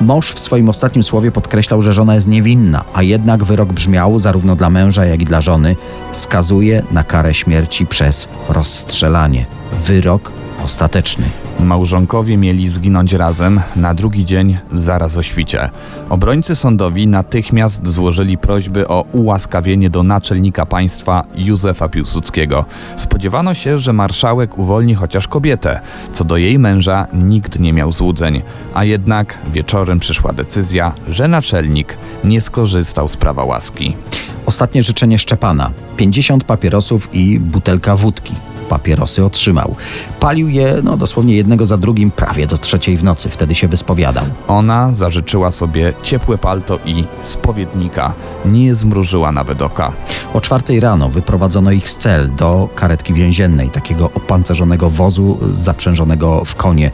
Mąż 0.00 0.32
w 0.32 0.40
swoim 0.40 0.68
ostatnim 0.68 1.02
słowie 1.02 1.32
podkreślał, 1.32 1.82
że 1.82 1.92
żona 1.92 2.14
jest 2.14 2.28
niewinna, 2.28 2.84
a 2.94 3.02
jednak 3.02 3.44
wyrok 3.44 3.72
brzmiał 3.72 4.18
zarówno 4.18 4.56
dla 4.56 4.70
męża, 4.70 5.06
jak 5.06 5.22
i 5.22 5.24
dla 5.24 5.40
żony 5.40 5.76
skazuje 6.12 6.82
na 6.92 7.04
karę 7.04 7.34
śmierci 7.34 7.85
przez 7.86 8.28
rozstrzelanie. 8.48 9.46
Wyrok 9.72 10.32
ostateczny. 10.64 11.45
Małżonkowie 11.66 12.36
mieli 12.36 12.68
zginąć 12.68 13.12
razem, 13.12 13.60
na 13.76 13.94
drugi 13.94 14.24
dzień 14.24 14.58
zaraz 14.72 15.16
o 15.16 15.22
świcie. 15.22 15.70
Obrońcy 16.10 16.54
sądowi 16.54 17.06
natychmiast 17.06 17.88
złożyli 17.88 18.38
prośby 18.38 18.88
o 18.88 19.04
ułaskawienie 19.12 19.90
do 19.90 20.02
naczelnika 20.02 20.66
państwa 20.66 21.24
Józefa 21.34 21.88
Piłsudskiego. 21.88 22.64
Spodziewano 22.96 23.54
się, 23.54 23.78
że 23.78 23.92
marszałek 23.92 24.58
uwolni 24.58 24.94
chociaż 24.94 25.28
kobietę. 25.28 25.80
Co 26.12 26.24
do 26.24 26.36
jej 26.36 26.58
męża 26.58 27.06
nikt 27.12 27.60
nie 27.60 27.72
miał 27.72 27.92
złudzeń, 27.92 28.42
a 28.74 28.84
jednak 28.84 29.38
wieczorem 29.52 29.98
przyszła 29.98 30.32
decyzja, 30.32 30.92
że 31.08 31.28
naczelnik 31.28 31.96
nie 32.24 32.40
skorzystał 32.40 33.08
z 33.08 33.16
prawa 33.16 33.44
łaski. 33.44 33.96
Ostatnie 34.46 34.82
życzenie 34.82 35.18
Szczepana: 35.18 35.70
50 35.96 36.44
papierosów 36.44 37.08
i 37.12 37.40
butelka 37.40 37.96
wódki. 37.96 38.34
Papierosy 38.68 39.24
otrzymał. 39.24 39.74
Palił 40.20 40.48
je, 40.48 40.76
no 40.82 40.96
dosłownie 40.96 41.36
jednego 41.36 41.66
za 41.66 41.76
drugim, 41.76 42.10
prawie 42.10 42.46
do 42.46 42.58
trzeciej 42.58 42.96
w 42.96 43.04
nocy. 43.04 43.28
Wtedy 43.28 43.54
się 43.54 43.68
wyspowiadał. 43.68 44.24
Ona 44.48 44.92
zażyczyła 44.92 45.50
sobie 45.50 45.92
ciepłe 46.02 46.38
palto 46.38 46.78
i 46.84 47.04
spowiednika. 47.22 48.14
Nie 48.44 48.74
zmrużyła 48.74 49.32
nawet 49.32 49.62
oka. 49.62 49.92
O 50.34 50.40
czwartej 50.40 50.80
rano 50.80 51.08
wyprowadzono 51.08 51.70
ich 51.70 51.90
z 51.90 51.96
cel 51.96 52.34
do 52.36 52.68
karetki 52.74 53.14
więziennej, 53.14 53.68
takiego 53.68 54.10
opancerzonego 54.14 54.90
wozu 54.90 55.38
zaprzężonego 55.52 56.44
w 56.44 56.54
konie. 56.54 56.90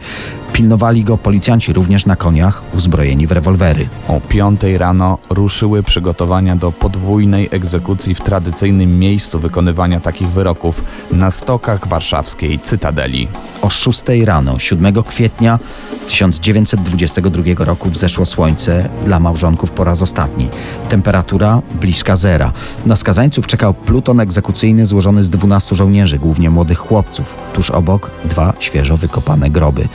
Pilnowali 0.53 1.03
go 1.03 1.17
policjanci 1.17 1.73
również 1.73 2.05
na 2.05 2.15
koniach, 2.15 2.61
uzbrojeni 2.75 3.27
w 3.27 3.31
rewolwery. 3.31 3.87
O 4.07 4.21
piątej 4.21 4.77
rano 4.77 5.17
ruszyły 5.29 5.83
przygotowania 5.83 6.55
do 6.55 6.71
podwójnej 6.71 7.49
egzekucji 7.51 8.15
w 8.15 8.21
tradycyjnym 8.21 8.99
miejscu 8.99 9.39
wykonywania 9.39 9.99
takich 9.99 10.31
wyroków 10.31 10.83
na 11.11 11.31
stokach 11.31 11.87
warszawskiej 11.87 12.59
Cytadeli. 12.59 13.27
O 13.61 13.69
6 13.69 14.03
rano, 14.25 14.59
7 14.59 15.03
kwietnia 15.03 15.59
1922 16.07 17.65
roku 17.65 17.89
wzeszło 17.89 18.25
słońce 18.25 18.89
dla 19.05 19.19
małżonków 19.19 19.71
po 19.71 19.83
raz 19.83 20.01
ostatni. 20.01 20.49
Temperatura 20.89 21.61
bliska 21.81 22.15
zera. 22.15 22.51
Na 22.85 22.95
skazańców 22.95 23.47
czekał 23.47 23.73
pluton 23.73 24.19
egzekucyjny 24.19 24.85
złożony 24.85 25.23
z 25.23 25.29
12 25.29 25.75
żołnierzy, 25.75 26.19
głównie 26.19 26.49
młodych 26.49 26.77
chłopców. 26.77 27.35
Tuż 27.53 27.71
obok 27.71 28.11
dwa 28.25 28.53
świeżo 28.59 28.97
wykopane 28.97 29.49
groby. 29.49 29.87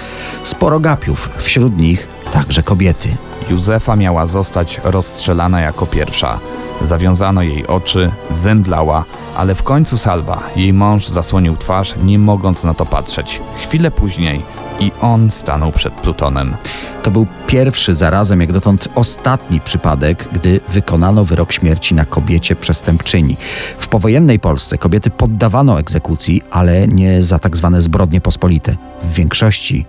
Sporo 0.48 0.80
gapiów, 0.80 1.30
wśród 1.38 1.76
nich 1.76 2.08
także 2.32 2.62
kobiety. 2.62 3.16
Józefa 3.50 3.96
miała 3.96 4.26
zostać 4.26 4.80
rozstrzelana 4.84 5.60
jako 5.60 5.86
pierwsza. 5.86 6.38
Zawiązano 6.82 7.42
jej 7.42 7.66
oczy, 7.66 8.10
zemdlała, 8.30 9.04
ale 9.36 9.54
w 9.54 9.62
końcu 9.62 9.98
salwa. 9.98 10.42
Jej 10.56 10.72
mąż 10.72 11.08
zasłonił 11.08 11.56
twarz, 11.56 11.94
nie 12.04 12.18
mogąc 12.18 12.64
na 12.64 12.74
to 12.74 12.86
patrzeć. 12.86 13.40
Chwilę 13.62 13.90
później 13.90 14.42
i 14.80 14.92
on 15.00 15.30
stanął 15.30 15.72
przed 15.72 15.94
Plutonem. 15.94 16.56
To 17.02 17.10
był 17.10 17.26
pierwszy 17.46 17.94
zarazem, 17.94 18.40
jak 18.40 18.52
dotąd 18.52 18.88
ostatni 18.94 19.60
przypadek, 19.60 20.28
gdy 20.32 20.60
wykonano 20.68 21.24
wyrok 21.24 21.52
śmierci 21.52 21.94
na 21.94 22.04
kobiecie 22.04 22.56
przestępczyni. 22.56 23.36
W 23.78 23.88
powojennej 23.88 24.40
Polsce 24.40 24.78
kobiety 24.78 25.10
poddawano 25.10 25.80
egzekucji, 25.80 26.42
ale 26.50 26.88
nie 26.88 27.22
za 27.22 27.38
tak 27.38 27.56
zwane 27.56 27.82
zbrodnie 27.82 28.20
pospolite. 28.20 28.76
W 29.02 29.12
większości 29.12 29.86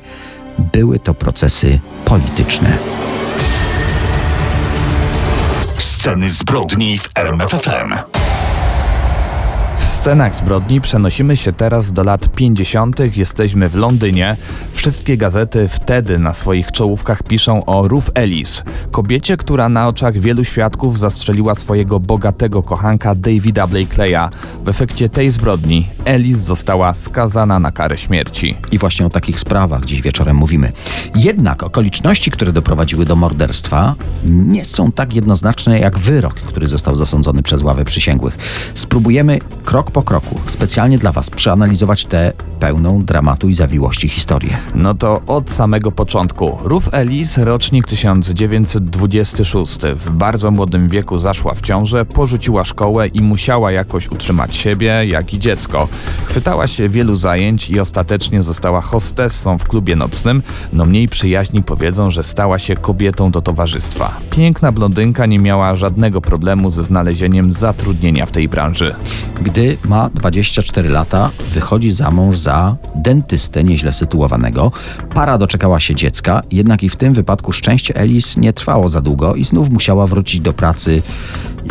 były 0.60 1.00
to 1.00 1.14
procesy 1.14 1.80
polityczne. 2.06 2.78
Sceny 5.78 6.30
zbrodni 6.30 6.98
w 6.98 7.10
RMFFM. 7.16 7.94
W 9.80 10.02
scenach 10.02 10.36
zbrodni 10.36 10.82
przenosimy 10.82 11.38
się 11.38 11.52
teraz 11.52 11.92
do 11.92 12.04
lat 12.04 12.36
50. 12.36 13.18
Jesteśmy 13.18 13.70
w 13.70 13.76
Londynie. 13.76 14.38
Wszystkie 14.72 15.18
gazety 15.18 15.68
wtedy 15.68 16.20
na 16.20 16.34
swoich 16.34 16.72
czołówkach 16.72 17.24
piszą 17.24 17.66
o 17.66 17.88
Ruth 17.88 18.08
Ellis, 18.14 18.64
kobiecie, 18.92 19.38
która 19.38 19.70
na 19.70 19.88
oczach 19.88 20.18
wielu 20.18 20.44
świadków 20.44 21.00
zastrzeliła 21.00 21.56
swojego 21.56 22.00
bogatego 22.00 22.64
kochanka 22.64 23.16
Davida 23.16 23.68
Blakeleya. 23.68 24.30
W 24.66 24.70
efekcie 24.70 25.10
tej 25.10 25.30
zbrodni 25.30 25.88
Ellis 26.06 26.38
została 26.38 26.94
skazana 26.94 27.60
na 27.60 27.72
karę 27.72 27.98
śmierci. 27.98 28.56
I 28.72 28.78
właśnie 28.78 29.06
o 29.06 29.10
takich 29.10 29.40
sprawach 29.40 29.86
dziś 29.86 30.02
wieczorem 30.02 30.36
mówimy. 30.36 30.72
Jednak 31.16 31.64
okoliczności, 31.64 32.32
które 32.32 32.54
doprowadziły 32.54 33.06
do 33.06 33.16
morderstwa, 33.16 33.96
nie 34.26 34.66
są 34.66 34.92
tak 34.92 35.14
jednoznaczne 35.14 35.80
jak 35.80 36.00
wyrok, 36.00 36.34
który 36.34 36.68
został 36.68 36.96
zasądzony 36.96 37.44
przez 37.44 37.64
ławę 37.64 37.86
przysięgłych. 37.86 38.38
Spróbujemy 38.76 39.40
krok 39.70 39.92
po 39.92 40.02
kroku, 40.02 40.40
specjalnie 40.46 40.98
dla 40.98 41.12
Was, 41.12 41.30
przeanalizować 41.30 42.06
tę 42.06 42.34
pełną 42.60 43.02
dramatu 43.04 43.50
i 43.50 43.54
zawiłości 43.54 44.10
historię. 44.10 44.58
No 44.76 44.94
to 44.94 45.22
od 45.28 45.50
samego 45.50 45.92
początku. 45.92 46.58
Ruth 46.64 46.88
Ellis, 46.92 47.38
rocznik 47.38 47.88
1926. 47.88 49.80
W 49.96 50.12
bardzo 50.12 50.52
młodym 50.52 50.88
wieku 50.88 51.20
zaszła 51.20 51.54
w 51.54 51.62
ciążę, 51.62 52.06
porzuciła 52.06 52.66
szkołę 52.66 53.08
i 53.08 53.22
musiała 53.22 53.72
jakoś 53.72 54.12
utrzymać 54.12 54.56
siebie, 54.56 55.06
jak 55.06 55.34
i 55.34 55.40
dziecko. 55.40 55.88
Chwytała 56.26 56.68
się 56.68 56.90
wielu 56.90 57.16
zajęć 57.16 57.70
i 57.70 57.80
ostatecznie 57.80 58.44
została 58.44 58.82
hostessą 58.82 59.58
w 59.58 59.64
klubie 59.64 59.96
nocnym. 59.96 60.44
No 60.74 60.86
mniej 60.86 61.08
przyjaźni 61.08 61.64
powiedzą, 61.64 62.12
że 62.12 62.24
stała 62.24 62.60
się 62.60 62.76
kobietą 62.76 63.32
do 63.32 63.42
towarzystwa. 63.42 64.18
Piękna 64.30 64.72
blondynka 64.72 65.26
nie 65.26 65.40
miała 65.40 65.76
żadnego 65.76 66.22
problemu 66.22 66.70
ze 66.70 66.84
znalezieniem 66.84 67.54
zatrudnienia 67.54 68.26
w 68.26 68.32
tej 68.32 68.48
branży. 68.48 68.96
Gdy 69.42 69.59
ma 69.86 70.10
24 70.10 70.90
lata, 70.90 71.30
wychodzi 71.54 71.92
za 71.92 72.12
mąż 72.12 72.38
za 72.38 72.76
dentystę 72.96 73.64
nieźle 73.64 73.94
sytuowanego. 73.94 74.72
Para 75.14 75.38
doczekała 75.38 75.80
się 75.80 75.96
dziecka, 75.96 76.42
jednak 76.52 76.84
i 76.84 76.90
w 76.90 76.96
tym 76.96 77.14
wypadku 77.14 77.52
szczęście 77.52 77.96
Elis 77.96 78.38
nie 78.38 78.54
trwało 78.54 78.90
za 78.90 79.02
długo 79.02 79.36
i 79.36 79.44
znów 79.44 79.70
musiała 79.70 80.08
wrócić 80.08 80.42
do 80.42 80.54
pracy 80.54 81.02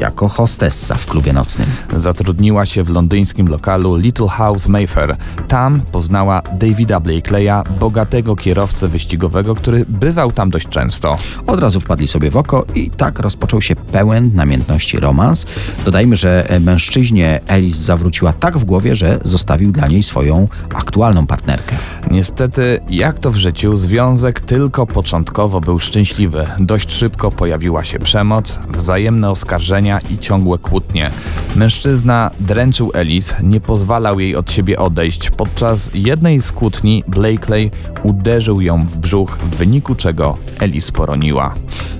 jako 0.00 0.28
hostessa 0.28 0.94
w 0.94 1.06
klubie 1.06 1.32
nocnym. 1.32 1.68
Zatrudniła 1.96 2.66
się 2.66 2.82
w 2.82 2.90
londyńskim 2.90 3.48
lokalu 3.48 3.96
Little 3.96 4.28
House 4.28 4.68
Mayfair. 4.68 5.16
Tam 5.48 5.80
poznała 5.80 6.42
Davida 6.42 7.00
Blakeleya, 7.00 7.64
bogatego 7.80 8.36
kierowcę 8.36 8.88
wyścigowego, 8.88 9.54
który 9.54 9.84
bywał 9.88 10.32
tam 10.32 10.50
dość 10.50 10.68
często. 10.68 11.16
Od 11.46 11.60
razu 11.60 11.80
wpadli 11.80 12.08
sobie 12.08 12.30
w 12.30 12.36
oko 12.36 12.64
i 12.74 12.90
tak 12.90 13.18
rozpoczął 13.18 13.62
się 13.62 13.76
pełen 13.76 14.30
namiętności 14.34 15.00
romans. 15.00 15.46
Dodajmy, 15.84 16.16
że 16.16 16.48
mężczyźnie 16.60 17.40
Elis 17.46 17.76
zawróciła 17.76 18.32
tak 18.32 18.58
w 18.58 18.64
głowie, 18.64 18.96
że 18.96 19.18
zostawił 19.24 19.72
dla 19.72 19.88
niej 19.88 20.02
swoją 20.02 20.48
aktualną 20.74 21.26
partnerkę. 21.26 21.76
Niestety, 22.10 22.78
jak 22.90 23.18
to 23.18 23.30
w 23.30 23.36
życiu, 23.36 23.76
związek 23.76 24.40
tylko 24.40 24.86
początkowo 24.86 25.60
był 25.60 25.78
szczęśliwy. 25.78 26.46
Dość 26.58 26.92
szybko 26.92 27.30
pojawiła 27.30 27.84
się 27.84 27.98
przemoc, 27.98 28.58
wzajemne 28.68 29.30
oskarżenia 29.30 29.77
i 30.10 30.18
ciągłe 30.18 30.58
kłótnie. 30.58 31.10
Mężczyzna 31.56 32.30
dręczył 32.40 32.90
Elis, 32.94 33.34
nie 33.42 33.60
pozwalał 33.60 34.20
jej 34.20 34.36
od 34.36 34.52
siebie 34.52 34.78
odejść. 34.78 35.30
Podczas 35.30 35.90
jednej 35.94 36.40
z 36.40 36.52
kłótni 36.52 37.04
Blakely 37.08 37.70
uderzył 38.02 38.60
ją 38.60 38.80
w 38.86 38.98
brzuch, 38.98 39.38
w 39.38 39.56
wyniku 39.56 39.94
czego 39.94 40.38
Elis 40.60 40.90
poroniła. 40.90 41.54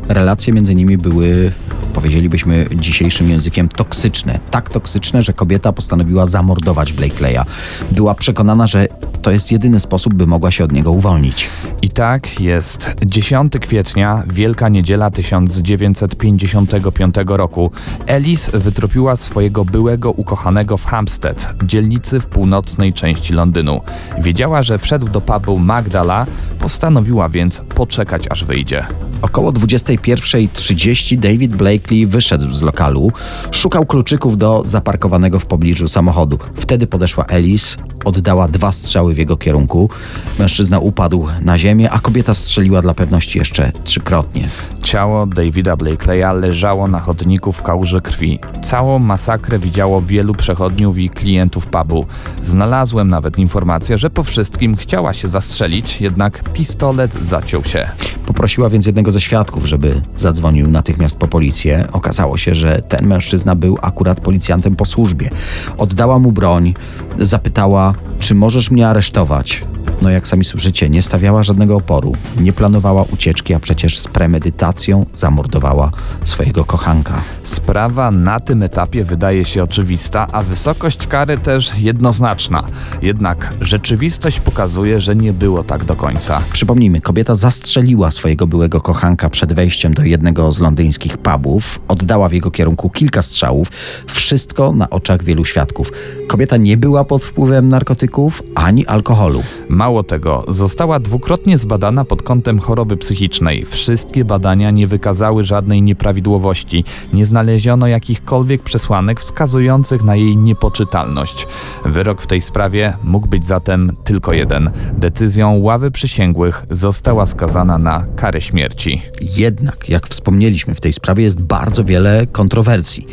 Relacje 0.09 0.53
między 0.53 0.75
nimi 0.75 0.99
były, 0.99 1.53
powiedzielibyśmy 1.95 2.67
dzisiejszym 2.75 3.31
językiem, 3.31 3.69
toksyczne. 3.69 4.41
Tak 4.51 4.71
toksyczne, 4.71 5.23
że 5.23 5.33
kobieta 5.33 5.73
postanowiła 5.73 6.27
zamordować 6.27 6.93
Blakeleya. 6.93 7.45
Była 7.93 8.15
przekonana, 8.15 8.67
że 8.67 8.87
to 9.23 9.31
jest 9.31 9.53
jedyny 9.53 9.81
sposób, 9.81 10.15
by 10.15 10.27
mogła 10.27 10.51
się 10.51 10.65
od 10.65 10.73
niego 10.73 10.91
uwolnić. 10.91 11.49
I 11.83 11.89
tak 11.89 12.41
jest 12.41 12.95
10 13.07 13.53
kwietnia, 13.61 14.23
Wielka 14.33 14.69
Niedziela 14.69 15.11
1955 15.11 17.15
roku. 17.27 17.71
Elis 18.07 18.51
wytropiła 18.51 19.17
swojego 19.17 19.65
byłego 19.65 20.11
ukochanego 20.11 20.77
w 20.77 20.85
Hampstead, 20.85 21.55
dzielnicy 21.65 22.21
w 22.21 22.27
północnej 22.27 22.93
części 22.93 23.33
Londynu. 23.33 23.81
Wiedziała, 24.19 24.63
że 24.63 24.79
wszedł 24.79 25.09
do 25.09 25.21
pubu 25.21 25.59
Magdala, 25.59 26.27
postanowiła 26.59 27.29
więc 27.29 27.63
poczekać 27.75 28.25
aż 28.31 28.45
wyjdzie. 28.45 28.87
Około 29.23 29.53
21.30 29.53 31.19
David 31.19 31.57
Blakely 31.57 32.07
wyszedł 32.07 32.55
z 32.55 32.63
lokalu, 32.63 33.13
szukał 33.51 33.87
kluczyków 33.87 34.39
do 34.39 34.63
zaparkowanego 34.67 35.41
w 35.41 35.47
pobliżu 35.47 35.89
samochodu. 35.89 36.39
Wtedy 36.55 36.87
podeszła 36.87 37.27
Alice, 37.27 37.77
oddała 38.05 38.49
dwa 38.49 38.73
strzały 38.73 39.08
w 39.15 39.19
jego 39.19 39.37
kierunku. 39.37 39.91
Mężczyzna 40.38 40.79
upadł 40.79 41.27
na 41.43 41.59
ziemię, 41.59 41.91
a 41.91 41.99
kobieta 41.99 42.35
strzeliła 42.35 42.83
dla 42.83 42.95
pewności 42.95 43.38
jeszcze 43.38 43.73
trzykrotnie. 43.85 44.49
Ciało 44.83 45.27
Davida 45.27 45.77
Blakeleya 45.77 46.41
leżało 46.41 46.88
na 46.88 47.00
chodniku 47.00 47.53
w 47.53 47.62
kałuży 47.62 48.00
krwi. 48.00 48.38
Całą 48.62 48.99
masakrę 48.99 49.59
widziało 49.59 50.00
wielu 50.00 50.35
przechodniów 50.35 50.99
i 50.99 51.11
klientów 51.11 51.67
pubu. 51.67 52.07
Znalazłem 52.43 53.09
nawet 53.09 53.38
informację, 53.38 53.99
że 53.99 54.11
po 54.11 54.25
wszystkim 54.25 54.77
chciała 54.77 55.12
się 55.15 55.29
zastrzelić, 55.29 56.00
jednak 56.00 56.43
pistolet 56.53 57.15
zaciął 57.15 57.65
się. 57.65 57.88
Poprosiła 58.27 58.71
więc 58.71 58.87
jednego 58.87 59.11
ze 59.11 59.21
świadków, 59.21 59.65
żeby 59.65 60.00
zadzwonił 60.19 60.71
natychmiast 60.71 61.17
po 61.17 61.27
policję. 61.27 61.88
Okazało 61.93 62.37
się, 62.37 62.55
że 62.55 62.83
ten 62.88 63.07
mężczyzna 63.07 63.55
był 63.55 63.79
akurat 63.83 64.21
policjantem 64.21 64.75
po 64.75 64.85
służbie. 64.85 65.31
Oddała 65.79 66.19
mu 66.19 66.33
broń, 66.33 66.75
zapytała, 67.19 67.95
czy 68.19 68.35
możesz 68.35 68.71
mnie 68.71 68.88
aresztować 68.88 68.98
aresztować. 68.99 69.62
No 70.02 70.11
jak 70.11 70.28
sami 70.28 70.45
słyszycie, 70.45 70.90
nie 70.90 71.02
stawiała 71.02 71.43
żadnego 71.43 71.76
oporu, 71.76 72.12
nie 72.40 72.52
planowała 72.52 73.02
ucieczki, 73.02 73.55
a 73.55 73.61
przecież 73.61 73.99
z 73.99 74.09
premedytacją 74.09 75.07
zamordowała 75.12 75.90
swojego 76.25 76.64
kochanka. 76.64 77.21
Sprawa 77.43 78.11
na 78.11 78.40
tym 78.40 78.62
etapie 78.62 79.05
wydaje 79.05 79.45
się 79.45 79.62
oczywista, 79.62 80.26
a 80.33 80.43
wysokość 80.43 81.07
kary 81.07 81.38
też 81.38 81.73
jednoznaczna. 81.78 82.62
Jednak 83.02 83.55
rzeczywistość 83.61 84.40
pokazuje, 84.40 85.00
że 85.00 85.17
nie 85.17 85.33
było 85.33 85.64
tak 85.64 85.85
do 85.85 85.95
końca. 85.95 86.40
Przypomnijmy, 86.52 87.00
kobieta 87.00 87.35
zastrzeliła 87.35 88.11
swojego 88.11 88.47
byłego 88.47 88.81
kochanka 88.81 89.31
przed 89.31 89.52
wejściem 89.52 89.95
do 89.95 90.02
jednego 90.02 90.52
z 90.52 90.61
londyńskich 90.61 91.19
pubów, 91.19 91.81
oddała 91.88 92.28
w 92.28 92.33
jego 92.33 92.50
kierunku 92.50 92.90
kilka 92.90 93.23
strzałów, 93.23 93.69
wszystko 94.07 94.73
na 94.73 94.90
oczach 94.90 95.25
wielu 95.25 95.45
świadków. 95.45 95.93
Kobieta 96.28 96.57
nie 96.57 96.76
była 96.76 97.05
pod 97.05 97.25
wpływem 97.25 97.69
narkotyków 97.69 98.43
ani 98.55 98.87
alkoholu. 98.87 99.43
Mało 99.69 99.88
tego, 100.02 100.45
została 100.49 101.00
dwukrotnie 101.00 101.59
zbadana 101.59 102.04
pod 102.04 102.23
kątem 102.23 102.59
choroby 102.59 102.97
psychicznej. 102.97 103.64
Wszystkie 103.64 104.25
badania 104.25 104.71
nie 104.71 104.87
wykazały 104.87 105.45
żadnej 105.45 105.83
nieprawidłowości. 105.83 106.85
Nie 107.12 107.26
znaleziono 107.26 107.87
jakichkolwiek 107.87 108.62
przesłanek 108.62 109.21
wskazujących 109.21 110.04
na 110.04 110.16
jej 110.16 110.37
niepoczytalność. 110.37 111.47
Wyrok 111.85 112.23
w 112.23 112.26
tej 112.26 112.40
sprawie 112.40 112.92
mógł 113.04 113.28
być 113.28 113.47
zatem 113.47 113.97
tylko 114.04 114.33
jeden. 114.33 114.71
Decyzją 114.92 115.59
ławy 115.59 115.90
przysięgłych 115.90 116.66
została 116.71 117.26
skazana 117.26 117.78
na 117.78 118.07
karę 118.16 118.40
śmierci. 118.40 119.02
Jednak, 119.37 119.88
jak 119.88 120.09
wspomnieliśmy, 120.09 120.75
w 120.75 120.80
tej 120.80 120.92
sprawie 120.92 121.25
jest 121.25 121.40
bardzo 121.40 121.85
wiele 121.85 122.26
kontrowersji. 122.26 123.07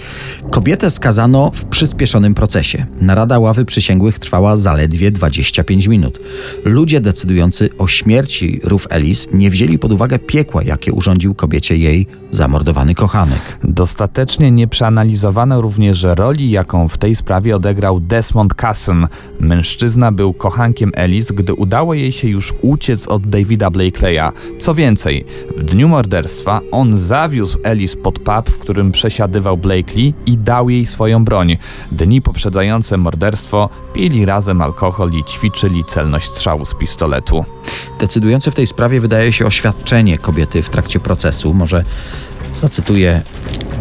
Kobietę 0.51 0.91
skazano 0.91 1.51
w 1.53 1.65
przyspieszonym 1.65 2.34
procesie. 2.34 2.86
Narada 3.01 3.39
ławy 3.39 3.65
przysięgłych 3.65 4.20
trwała 4.20 4.58
zaledwie 4.58 5.12
25 5.12 5.88
minut. 5.88 6.20
Ludzie 6.66 7.02
decydujący 7.02 7.70
o 7.78 7.88
śmierci 7.88 8.60
Ruth 8.64 8.86
Ellis 8.90 9.28
nie 9.34 9.50
wzięli 9.50 9.80
pod 9.80 9.94
uwagę 9.94 10.20
piekła, 10.20 10.64
jakie 10.64 10.94
urządził 10.94 11.36
kobiecie 11.36 11.78
jej 11.78 12.08
zamordowany 12.32 12.96
kochanek. 12.96 13.60
Dostatecznie 13.64 14.52
nie 14.52 14.68
przeanalizowano 14.68 15.62
również 15.62 16.04
roli, 16.04 16.52
jaką 16.52 16.88
w 16.88 16.98
tej 16.98 17.16
sprawie 17.16 17.56
odegrał 17.56 18.00
Desmond 18.00 18.54
Casson. 18.54 19.08
Mężczyzna 19.40 20.12
był 20.12 20.34
kochankiem 20.34 20.92
Ellis, 20.96 21.32
gdy 21.32 21.54
udało 21.54 21.94
jej 21.94 22.12
się 22.12 22.28
już 22.28 22.54
uciec 22.62 23.08
od 23.08 23.30
Davida 23.30 23.72
Blakeleya. 23.72 24.32
Co 24.60 24.74
więcej, 24.74 25.26
w 25.58 25.64
dniu 25.64 25.88
morderstwa 25.88 26.62
on 26.72 26.98
zawiózł 26.98 27.60
Ellis 27.64 27.96
pod 27.96 28.20
pub, 28.20 28.50
w 28.50 28.60
którym 28.60 28.92
przesiadywał 28.92 29.58
Blakely 29.58 30.14
i 30.26 30.38
dał 30.38 30.70
jej 30.70 30.86
swoją 30.86 31.26
broń. 31.26 31.58
Dni 31.92 32.22
poprzedzające 32.22 32.98
morderstwo 32.98 33.70
pili 33.94 34.26
razem 34.26 34.62
alkohol 34.62 35.12
i 35.12 35.24
ćwiczyli 35.24 35.84
celność 35.86 36.28
strzału 36.28 36.55
z 36.64 36.74
pistoletu. 36.74 37.46
Decydujące 38.00 38.52
w 38.52 38.56
tej 38.56 38.68
sprawie 38.68 39.02
wydaje 39.02 39.34
się 39.34 39.46
oświadczenie 39.46 40.18
kobiety 40.18 40.64
w 40.64 40.70
trakcie 40.70 41.00
procesu. 41.00 41.54
Może 41.54 41.84
zacytuję: 42.62 43.22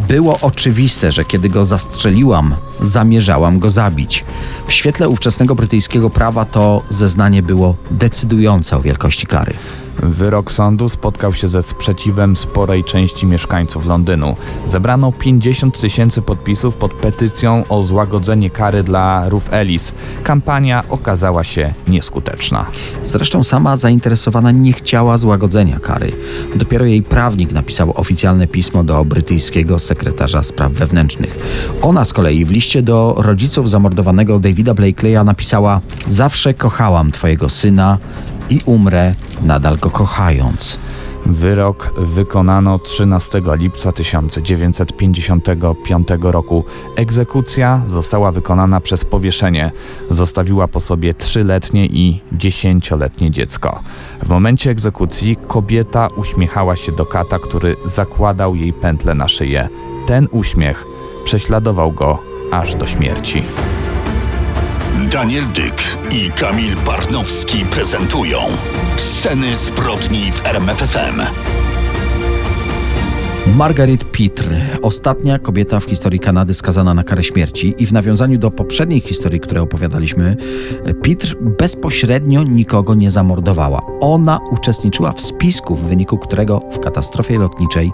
Było 0.08 0.38
oczywiste, 0.40 1.12
że 1.12 1.24
kiedy 1.24 1.48
go 1.48 1.64
zastrzeliłam, 1.64 2.56
zamierzałam 2.80 3.58
go 3.58 3.70
zabić. 3.70 4.24
W 4.66 4.72
świetle 4.72 5.08
ówczesnego 5.08 5.54
brytyjskiego 5.54 6.10
prawa 6.10 6.44
to 6.44 6.82
zeznanie 6.90 7.42
było 7.42 7.76
decydujące 7.90 8.76
o 8.76 8.80
wielkości 8.80 9.26
kary. 9.26 9.54
Wyrok 10.02 10.52
sądu 10.52 10.88
spotkał 10.88 11.34
się 11.34 11.48
ze 11.48 11.62
sprzeciwem 11.62 12.36
sporej 12.36 12.84
części 12.84 13.26
mieszkańców 13.26 13.86
Londynu. 13.86 14.36
Zebrano 14.66 15.12
50 15.12 15.80
tysięcy 15.80 16.22
podpisów 16.22 16.76
pod 16.76 16.94
petycją 16.94 17.64
o 17.68 17.82
złagodzenie 17.82 18.50
kary 18.50 18.82
dla 18.82 19.28
Ruth 19.28 19.46
Ellis. 19.50 19.94
Kampania 20.22 20.84
okazała 20.88 21.44
się 21.44 21.74
nieskuteczna. 21.88 22.66
Zresztą 23.04 23.44
sama 23.44 23.76
zainteresowana 23.76 24.50
nie 24.50 24.72
chciała 24.72 25.18
złagodzenia 25.18 25.78
kary. 25.78 26.12
Dopiero 26.54 26.84
jej 26.84 27.02
prawnik 27.02 27.52
napisał 27.52 27.92
oficjalne 27.96 28.46
pismo 28.46 28.84
do 28.84 29.04
brytyjskiego 29.04 29.78
sekretarza 29.78 30.42
spraw 30.42 30.72
wewnętrznych. 30.72 31.38
Ona 31.82 32.04
z 32.04 32.12
kolei 32.12 32.44
w 32.44 32.50
liście 32.50 32.63
do 32.82 33.14
rodziców 33.18 33.70
zamordowanego 33.70 34.38
Davida 34.38 34.74
Blakeleya 34.74 35.24
napisała: 35.24 35.80
Zawsze 36.06 36.54
kochałam 36.54 37.10
twojego 37.10 37.48
syna 37.48 37.98
i 38.50 38.60
umrę 38.66 39.14
nadal 39.42 39.78
go 39.78 39.90
kochając. 39.90 40.78
Wyrok 41.26 41.92
wykonano 41.96 42.78
13 42.78 43.42
lipca 43.46 43.92
1955 43.92 46.08
roku. 46.20 46.64
Egzekucja 46.96 47.82
została 47.88 48.32
wykonana 48.32 48.80
przez 48.80 49.04
powieszenie. 49.04 49.72
Zostawiła 50.10 50.68
po 50.68 50.80
sobie 50.80 51.14
trzyletnie 51.14 51.86
i 51.86 52.20
dziesięcioletnie 52.32 53.30
dziecko. 53.30 53.82
W 54.22 54.28
momencie 54.28 54.70
egzekucji 54.70 55.36
kobieta 55.48 56.08
uśmiechała 56.16 56.76
się 56.76 56.92
do 56.92 57.06
kata, 57.06 57.38
który 57.38 57.76
zakładał 57.84 58.54
jej 58.54 58.72
pętlę 58.72 59.14
na 59.14 59.28
szyję. 59.28 59.68
Ten 60.06 60.28
uśmiech 60.30 60.84
prześladował 61.24 61.92
go 61.92 62.33
aż 62.60 62.74
do 62.74 62.86
śmierci. 62.86 63.42
Daniel 65.12 65.44
Dyk 65.54 65.98
i 66.10 66.30
Kamil 66.30 66.76
Barnowski 66.86 67.64
prezentują 67.64 68.38
Sceny 68.96 69.56
zbrodni 69.56 70.32
w 70.32 70.46
RMFFM. 70.46 71.20
Margaret 73.56 74.10
Pitr, 74.10 74.48
ostatnia 74.82 75.38
kobieta 75.38 75.80
w 75.80 75.84
historii 75.84 76.20
Kanady 76.20 76.54
skazana 76.54 76.94
na 76.94 77.04
karę 77.04 77.22
śmierci 77.22 77.74
i 77.78 77.86
w 77.86 77.92
nawiązaniu 77.92 78.38
do 78.38 78.50
poprzedniej 78.50 79.00
historii, 79.00 79.40
które 79.40 79.62
opowiadaliśmy, 79.62 80.36
Pitr 81.02 81.36
bezpośrednio 81.40 82.42
nikogo 82.42 82.94
nie 82.94 83.10
zamordowała. 83.10 83.80
Ona 84.00 84.38
uczestniczyła 84.50 85.12
w 85.12 85.20
spisku, 85.20 85.76
w 85.76 85.80
wyniku 85.80 86.18
którego 86.18 86.60
w 86.72 86.80
katastrofie 86.80 87.38
lotniczej 87.38 87.92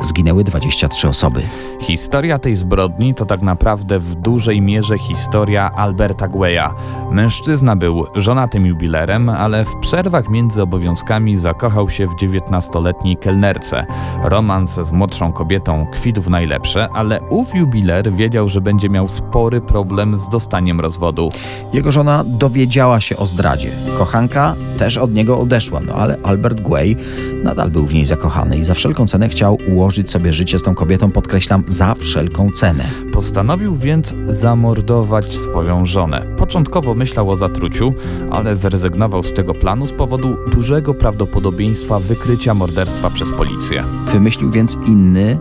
zginęły 0.00 0.44
23 0.44 1.08
osoby. 1.08 1.42
Historia 1.80 2.38
tej 2.38 2.56
zbrodni 2.56 3.14
to 3.14 3.26
tak 3.26 3.42
naprawdę 3.42 3.98
w 3.98 4.14
dużej 4.14 4.60
mierze 4.60 4.98
historia 4.98 5.70
Alberta 5.76 6.28
Gueya. 6.28 6.70
Mężczyzna 7.10 7.76
był 7.76 8.06
żonatym 8.14 8.66
jubilerem, 8.66 9.28
ale 9.28 9.64
w 9.64 9.76
przerwach 9.76 10.28
między 10.28 10.62
obowiązkami 10.62 11.36
zakochał 11.36 11.90
się 11.90 12.06
w 12.06 12.14
19-letniej 12.14 13.16
kelnerce. 13.16 13.86
Romans 14.24 14.74
z 14.74 14.92
młodszą 14.92 15.32
kobietą 15.32 15.86
kwitł 15.92 16.20
w 16.20 16.30
najlepsze, 16.30 16.88
ale 16.92 17.20
ów 17.30 17.54
jubiler 17.54 18.12
wiedział, 18.12 18.48
że 18.48 18.60
będzie 18.60 18.88
miał 18.88 19.08
spory 19.08 19.60
problem 19.60 20.18
z 20.18 20.28
dostaniem 20.28 20.80
rozwodu. 20.80 21.30
Jego 21.72 21.92
żona 21.92 22.24
dowiedziała 22.26 23.00
się 23.00 23.16
o 23.16 23.26
zdradzie. 23.26 23.70
Kochanka 23.98 24.54
też 24.78 24.96
od 24.96 25.14
niego 25.14 25.38
odeszła, 25.38 25.80
no 25.86 25.94
ale 25.94 26.16
Albert 26.22 26.60
Guay 26.60 26.96
nadal 27.42 27.70
był 27.70 27.86
w 27.86 27.94
niej 27.94 28.06
zakochany 28.06 28.58
i 28.58 28.64
za 28.64 28.74
wszelką 28.74 29.06
cenę 29.06 29.28
chciał 29.28 29.58
ułożyć 29.68 29.87
sobie 30.10 30.32
życie 30.32 30.58
z 30.58 30.62
tą 30.62 30.74
kobietą, 30.74 31.10
podkreślam, 31.10 31.64
za 31.66 31.94
wszelką 31.94 32.50
cenę. 32.50 32.84
Postanowił 33.12 33.76
więc 33.76 34.14
zamordować 34.28 35.36
swoją 35.36 35.86
żonę. 35.86 36.26
Początkowo 36.36 36.94
myślał 36.94 37.30
o 37.30 37.36
zatruciu, 37.36 37.94
ale 38.30 38.56
zrezygnował 38.56 39.22
z 39.22 39.32
tego 39.32 39.54
planu 39.54 39.86
z 39.86 39.92
powodu 39.92 40.36
dużego 40.52 40.94
prawdopodobieństwa 40.94 41.98
wykrycia 41.98 42.54
morderstwa 42.54 43.10
przez 43.10 43.32
policję. 43.32 43.84
Wymyślił 44.12 44.50
więc 44.50 44.78
inny, 44.86 45.38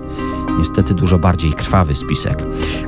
Niestety 0.57 0.93
dużo 0.93 1.19
bardziej 1.19 1.53
krwawy 1.53 1.95
spisek. 1.95 2.43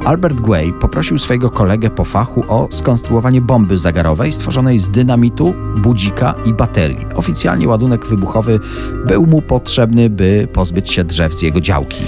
Albert 0.06 0.36
Guay 0.40 0.74
poprosił 0.74 1.18
swojego 1.18 1.50
kolegę 1.50 1.90
po 1.90 2.04
fachu 2.04 2.44
o 2.48 2.68
skonstruowanie 2.72 3.42
bomby 3.42 3.78
zagarowej 3.78 4.34
stworzonej 4.34 4.80
z 4.80 4.90
dynamitu, 4.90 5.54
budzika 5.78 6.34
i 6.46 6.54
baterii. 6.54 7.06
Oficjalnie 7.16 7.68
ładunek 7.68 8.06
wybuchowy 8.06 8.60
był 9.06 9.26
mu 9.26 9.42
potrzebny, 9.42 10.10
by 10.10 10.48
pozbyć 10.54 10.92
się 10.92 11.04
drzew 11.04 11.34
z 11.34 11.42
jego 11.42 11.62
działki. 11.62 12.04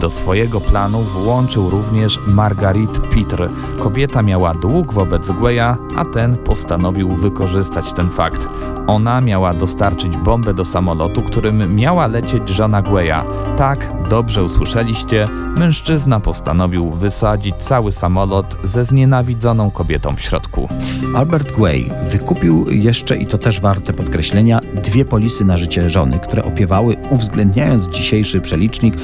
Do 0.00 0.10
swojego 0.10 0.60
planu 0.60 1.02
włączył 1.02 1.70
również 1.70 2.18
Margarit 2.26 3.00
Pitr. 3.08 3.48
Kobieta 3.78 4.22
miała 4.22 4.54
dług 4.54 4.92
wobec 4.92 5.30
Gueya, 5.30 5.76
a 5.96 6.04
ten 6.04 6.36
postanowił 6.36 7.08
wykorzystać 7.08 7.92
ten 7.92 8.10
fakt. 8.10 8.48
Ona 8.86 9.20
miała 9.20 9.54
dostarczyć 9.54 10.16
bombę 10.16 10.54
do 10.54 10.64
samolotu, 10.64 11.22
którym 11.22 11.76
miała 11.76 12.06
lecieć 12.06 12.48
żona 12.48 12.82
Gueya. 12.82 13.20
Tak, 13.56 13.92
dobrze 14.10 14.44
usłyszeliście, 14.44 15.28
mężczyzna 15.58 16.20
postanowił 16.20 16.90
wysadzić 16.90 17.56
cały 17.56 17.92
samolot 17.92 18.56
ze 18.64 18.84
znienawidzoną 18.84 19.70
kobietą 19.70 20.16
w 20.16 20.20
środku. 20.20 20.68
Albert 21.16 21.52
Guay 21.52 21.90
wykupił 22.10 22.66
jeszcze, 22.70 23.16
i 23.16 23.26
to 23.26 23.38
też 23.38 23.60
warte 23.60 23.92
podkreślenia, 23.92 24.60
dwie 24.84 25.04
polisy 25.04 25.44
na 25.44 25.58
życie 25.58 25.90
żony, 25.90 26.18
które 26.18 26.44
opiewały, 26.44 26.96
uwzględniając 27.10 27.88
dzisiejszy 27.88 28.40
przelicznik, 28.40 28.94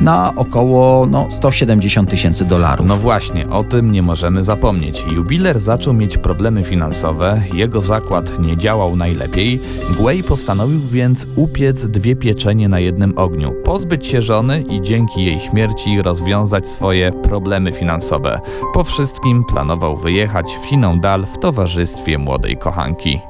na 0.00 0.27
około 0.34 1.06
no, 1.06 1.26
170 1.30 2.10
tysięcy 2.10 2.44
dolarów. 2.44 2.86
No 2.86 2.96
właśnie, 2.96 3.50
o 3.50 3.64
tym 3.64 3.92
nie 3.92 4.02
możemy 4.02 4.42
zapomnieć. 4.42 5.04
Jubiler 5.12 5.60
zaczął 5.60 5.94
mieć 5.94 6.18
problemy 6.18 6.64
finansowe, 6.64 7.42
jego 7.54 7.82
zakład 7.82 8.46
nie 8.46 8.56
działał 8.56 8.96
najlepiej. 8.96 9.60
Guay 9.96 10.22
postanowił 10.22 10.80
więc 10.80 11.26
upiec 11.36 11.88
dwie 11.88 12.16
pieczenie 12.16 12.68
na 12.68 12.80
jednym 12.80 13.18
ogniu, 13.18 13.52
pozbyć 13.64 14.06
się 14.06 14.22
żony 14.22 14.62
i 14.62 14.80
dzięki 14.80 15.24
jej 15.24 15.40
śmierci 15.40 16.02
rozwiązać 16.02 16.68
swoje 16.68 17.12
problemy 17.12 17.72
finansowe. 17.72 18.40
Po 18.74 18.84
wszystkim 18.84 19.44
planował 19.44 19.96
wyjechać 19.96 20.56
w 20.62 20.66
siną 20.66 21.00
dal 21.00 21.26
w 21.26 21.38
towarzystwie 21.38 22.18
młodej 22.18 22.56
kochanki. 22.56 23.20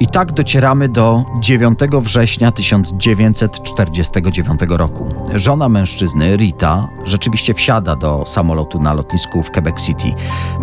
I 0.00 0.06
tak 0.06 0.32
docieramy 0.32 0.88
do 0.88 1.24
9 1.40 1.78
września 2.02 2.52
1949 2.52 4.60
roku. 4.68 5.08
Żona 5.34 5.68
mężczyzny, 5.68 6.36
Rita, 6.36 6.88
rzeczywiście 7.04 7.54
wsiada 7.54 7.96
do 7.96 8.24
samolotu 8.26 8.80
na 8.80 8.94
lotnisku 8.94 9.42
w 9.42 9.50
Quebec 9.50 9.82
City. 9.82 10.12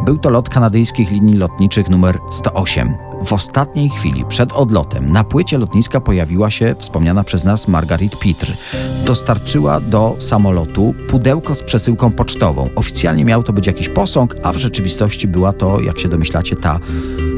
Był 0.05 0.17
to 0.17 0.29
lot 0.29 0.49
kanadyjskich 0.49 1.11
linii 1.11 1.37
lotniczych 1.37 1.89
numer 1.89 2.19
108. 2.31 2.93
W 3.25 3.33
ostatniej 3.33 3.89
chwili, 3.89 4.25
przed 4.25 4.53
odlotem, 4.53 5.11
na 5.11 5.23
płycie 5.23 5.57
lotniska 5.57 5.99
pojawiła 5.99 6.51
się 6.51 6.75
wspomniana 6.79 7.23
przez 7.23 7.43
nas 7.43 7.67
Margarit 7.67 8.19
Pitr. 8.19 8.53
Dostarczyła 9.05 9.79
do 9.79 10.15
samolotu 10.19 10.93
pudełko 11.09 11.55
z 11.55 11.63
przesyłką 11.63 12.11
pocztową. 12.11 12.69
Oficjalnie 12.75 13.25
miał 13.25 13.43
to 13.43 13.53
być 13.53 13.67
jakiś 13.67 13.89
posąg, 13.89 14.35
a 14.43 14.51
w 14.51 14.57
rzeczywistości 14.57 15.27
była 15.27 15.53
to, 15.53 15.81
jak 15.81 15.99
się 15.99 16.09
domyślacie, 16.09 16.55
ta 16.55 16.79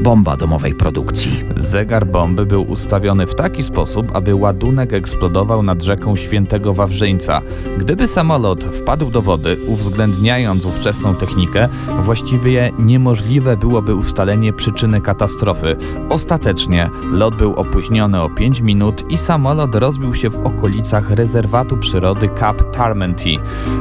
bomba 0.06 0.36
domowej 0.36 0.74
produkcji. 0.74 1.44
Zegar 1.56 2.06
bomby 2.06 2.46
był 2.46 2.62
ustawiony 2.62 3.26
w 3.26 3.34
taki 3.34 3.62
sposób, 3.62 4.16
aby 4.16 4.34
ładunek 4.34 4.92
eksplodował 4.92 5.62
nad 5.62 5.82
rzeką 5.82 6.16
Świętego 6.16 6.74
Wawrzyńca. 6.74 7.40
Gdyby 7.78 8.06
samolot 8.06 8.64
wpadł 8.64 9.10
do 9.10 9.22
wody, 9.22 9.56
uwzględniając 9.66 10.64
ówczesną 10.64 11.14
technikę, 11.14 11.68
właściwie 12.00 12.72
niemożliwe 12.78 13.56
byłoby 13.56 13.94
ustalenie 13.94 14.52
przyczyny 14.52 15.00
katastrofy. 15.00 15.76
Ostatecznie 16.10 16.90
lot 17.10 17.36
był 17.36 17.54
opóźniony 17.54 18.22
o 18.22 18.30
5 18.30 18.60
minut 18.60 19.04
i 19.10 19.18
samolot 19.18 19.74
rozbił 19.74 20.14
się 20.14 20.30
w 20.30 20.46
okolicach 20.46 21.10
rezerwatu 21.10 21.76
przyrody 21.76 22.30
Cap 22.38 22.76
Tarmenty. 22.76 23.34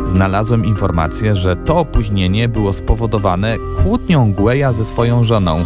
Znalazłem 0.05 0.65
informację, 0.65 1.35
że 1.35 1.55
to 1.55 1.77
opóźnienie 1.77 2.49
było 2.49 2.73
spowodowane 2.73 3.57
kłótnią 3.83 4.33
Gueya 4.33 4.73
ze 4.73 4.85
swoją 4.85 5.23
żoną. 5.23 5.65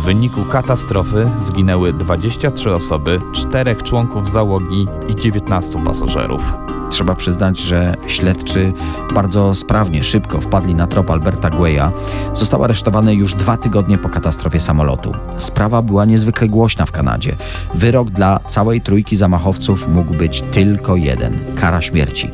W 0.00 0.02
wyniku 0.02 0.44
katastrofy 0.44 1.30
zginęły 1.40 1.92
23 1.92 2.72
osoby, 2.72 3.20
4 3.32 3.76
członków 3.76 4.30
załogi 4.30 4.86
i 5.08 5.14
19 5.14 5.84
pasażerów. 5.84 6.52
Trzeba 6.90 7.14
przyznać, 7.14 7.58
że 7.58 7.94
śledczy 8.06 8.72
bardzo 9.14 9.54
sprawnie, 9.54 10.04
szybko 10.04 10.40
wpadli 10.40 10.74
na 10.74 10.86
trop 10.86 11.10
Alberta 11.10 11.50
Gueya. 11.50 11.90
Został 12.34 12.64
aresztowany 12.64 13.14
już 13.14 13.34
dwa 13.34 13.56
tygodnie 13.56 13.98
po 13.98 14.08
katastrofie 14.08 14.60
samolotu. 14.60 15.14
Sprawa 15.38 15.82
była 15.82 16.04
niezwykle 16.04 16.48
głośna 16.48 16.86
w 16.86 16.92
Kanadzie. 16.92 17.36
Wyrok 17.74 18.10
dla 18.10 18.40
całej 18.48 18.80
trójki 18.80 19.16
zamachowców 19.16 19.88
mógł 19.88 20.14
być 20.14 20.42
tylko 20.52 20.96
jeden 20.96 21.38
kara 21.60 21.82
śmierci. 21.82 22.30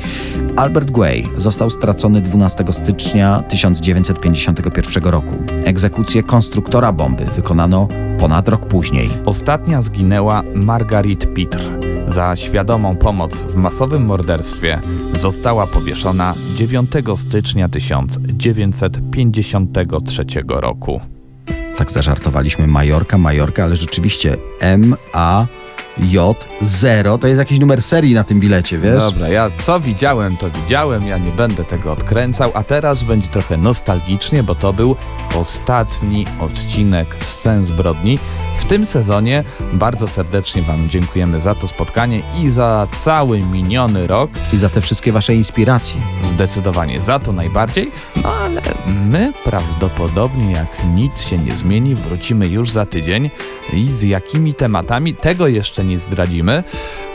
Albert 0.56 0.90
Guay 0.90 1.28
został 1.36 1.70
stracony 1.70 2.20
12 2.20 2.64
stycznia 2.70 3.42
1951 3.48 5.04
roku. 5.04 5.36
Egzekucję 5.64 6.22
konstruktora 6.22 6.92
bomby 6.92 7.24
wykonano 7.24 7.88
ponad 8.18 8.48
rok 8.48 8.66
później. 8.66 9.10
Ostatnia 9.26 9.82
zginęła 9.82 10.42
Margarit 10.54 11.34
Pitr. 11.34 11.75
Za 12.06 12.36
świadomą 12.36 12.96
pomoc 12.96 13.42
w 13.42 13.56
masowym 13.56 14.04
morderstwie 14.04 14.80
została 15.12 15.66
powieszona 15.66 16.34
9 16.54 16.90
stycznia 17.14 17.68
1953 17.68 20.24
roku. 20.48 21.00
Tak 21.76 21.90
zażartowaliśmy 21.90 22.66
Majorka, 22.66 23.18
Majorka, 23.18 23.64
ale 23.64 23.76
rzeczywiście 23.76 24.36
M, 24.60 24.96
A, 25.12 25.46
J, 25.98 26.46
0 26.60 27.18
to 27.18 27.28
jest 27.28 27.38
jakiś 27.38 27.58
numer 27.58 27.82
serii 27.82 28.14
na 28.14 28.24
tym 28.24 28.40
bilecie, 28.40 28.78
wiesz? 28.78 28.98
Dobra, 28.98 29.28
ja 29.28 29.50
co 29.58 29.80
widziałem, 29.80 30.36
to 30.36 30.50
widziałem, 30.50 31.06
ja 31.06 31.18
nie 31.18 31.30
będę 31.30 31.64
tego 31.64 31.92
odkręcał, 31.92 32.50
a 32.54 32.62
teraz 32.62 33.02
będzie 33.02 33.28
trochę 33.28 33.56
nostalgicznie, 33.56 34.42
bo 34.42 34.54
to 34.54 34.72
był 34.72 34.96
ostatni 35.36 36.26
odcinek 36.40 37.16
Scen 37.18 37.64
Zbrodni. 37.64 38.18
W 38.56 38.64
tym 38.64 38.86
sezonie 38.86 39.44
bardzo 39.72 40.08
serdecznie 40.08 40.62
Wam 40.62 40.88
dziękujemy 40.88 41.40
za 41.40 41.54
to 41.54 41.68
spotkanie 41.68 42.22
i 42.42 42.48
za 42.48 42.86
cały 42.92 43.40
miniony 43.40 44.06
rok. 44.06 44.30
I 44.52 44.58
za 44.58 44.68
te 44.68 44.80
wszystkie 44.80 45.12
wasze 45.12 45.34
inspiracje. 45.34 46.00
Zdecydowanie 46.22 47.00
za 47.00 47.18
to 47.18 47.32
najbardziej, 47.32 47.90
no 48.22 48.34
ale 48.34 48.62
my 48.86 49.32
prawdopodobnie, 49.44 50.52
jak 50.52 50.84
nic 50.94 51.22
się 51.22 51.38
nie 51.38 51.56
zmieni, 51.56 51.94
wrócimy 51.94 52.48
już 52.48 52.70
za 52.70 52.86
tydzień 52.86 53.30
i 53.72 53.90
z 53.90 54.02
jakimi 54.02 54.54
tematami, 54.54 55.14
tego 55.14 55.46
jeszcze 55.46 55.84
nie 55.84 55.98
zdradzimy. 55.98 56.62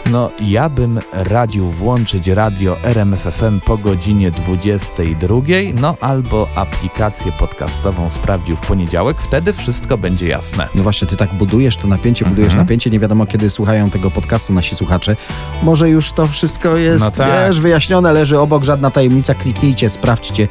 No, 0.09 0.29
ja 0.41 0.69
bym 0.69 0.99
radził 1.13 1.65
włączyć 1.71 2.27
radio 2.27 2.77
RMFFM 2.83 3.59
po 3.59 3.77
godzinie 3.77 4.31
22, 4.31 5.35
no 5.75 5.95
albo 6.01 6.47
aplikację 6.55 7.31
podcastową 7.31 8.09
sprawdził 8.09 8.55
w 8.55 8.61
poniedziałek, 8.61 9.17
wtedy 9.17 9.53
wszystko 9.53 9.97
będzie 9.97 10.27
jasne. 10.27 10.67
No 10.75 10.83
właśnie, 10.83 11.07
ty 11.07 11.17
tak 11.17 11.33
budujesz 11.33 11.77
to 11.77 11.87
napięcie, 11.87 12.25
budujesz 12.25 12.47
Mhm. 12.53 12.65
napięcie, 12.65 12.89
nie 12.89 12.99
wiadomo 12.99 13.25
kiedy 13.25 13.49
słuchają 13.49 13.89
tego 13.89 14.11
podcastu 14.11 14.53
nasi 14.53 14.75
słuchacze. 14.75 15.15
Może 15.63 15.89
już 15.89 16.11
to 16.11 16.27
wszystko 16.27 16.77
jest, 16.77 17.05
No 17.05 17.11
tak. 17.11 17.47
wiesz, 17.47 17.59
wyjaśnione, 17.59 18.13
leży 18.13 18.39
obok, 18.39 18.63
żadna 18.63 18.91
tajemnica, 18.91 19.33
kliknijcie, 19.35 19.89
sprawdźcie 19.89 20.47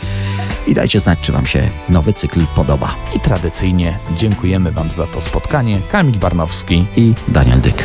i 0.67 0.75
dajcie 0.75 1.01
znać, 1.01 1.19
czy 1.21 1.33
wam 1.33 1.47
się 1.47 1.69
nowy 1.89 2.13
cykl 2.13 2.41
podoba. 2.57 2.95
I 3.17 3.21
tradycyjnie 3.21 3.99
dziękujemy 4.17 4.71
Wam 4.73 4.91
za 4.91 5.07
to 5.07 5.21
spotkanie. 5.21 5.81
Kamil 5.91 6.19
Barnowski. 6.19 6.87
I 6.97 7.13
Daniel 7.29 7.61
Dyk. 7.61 7.85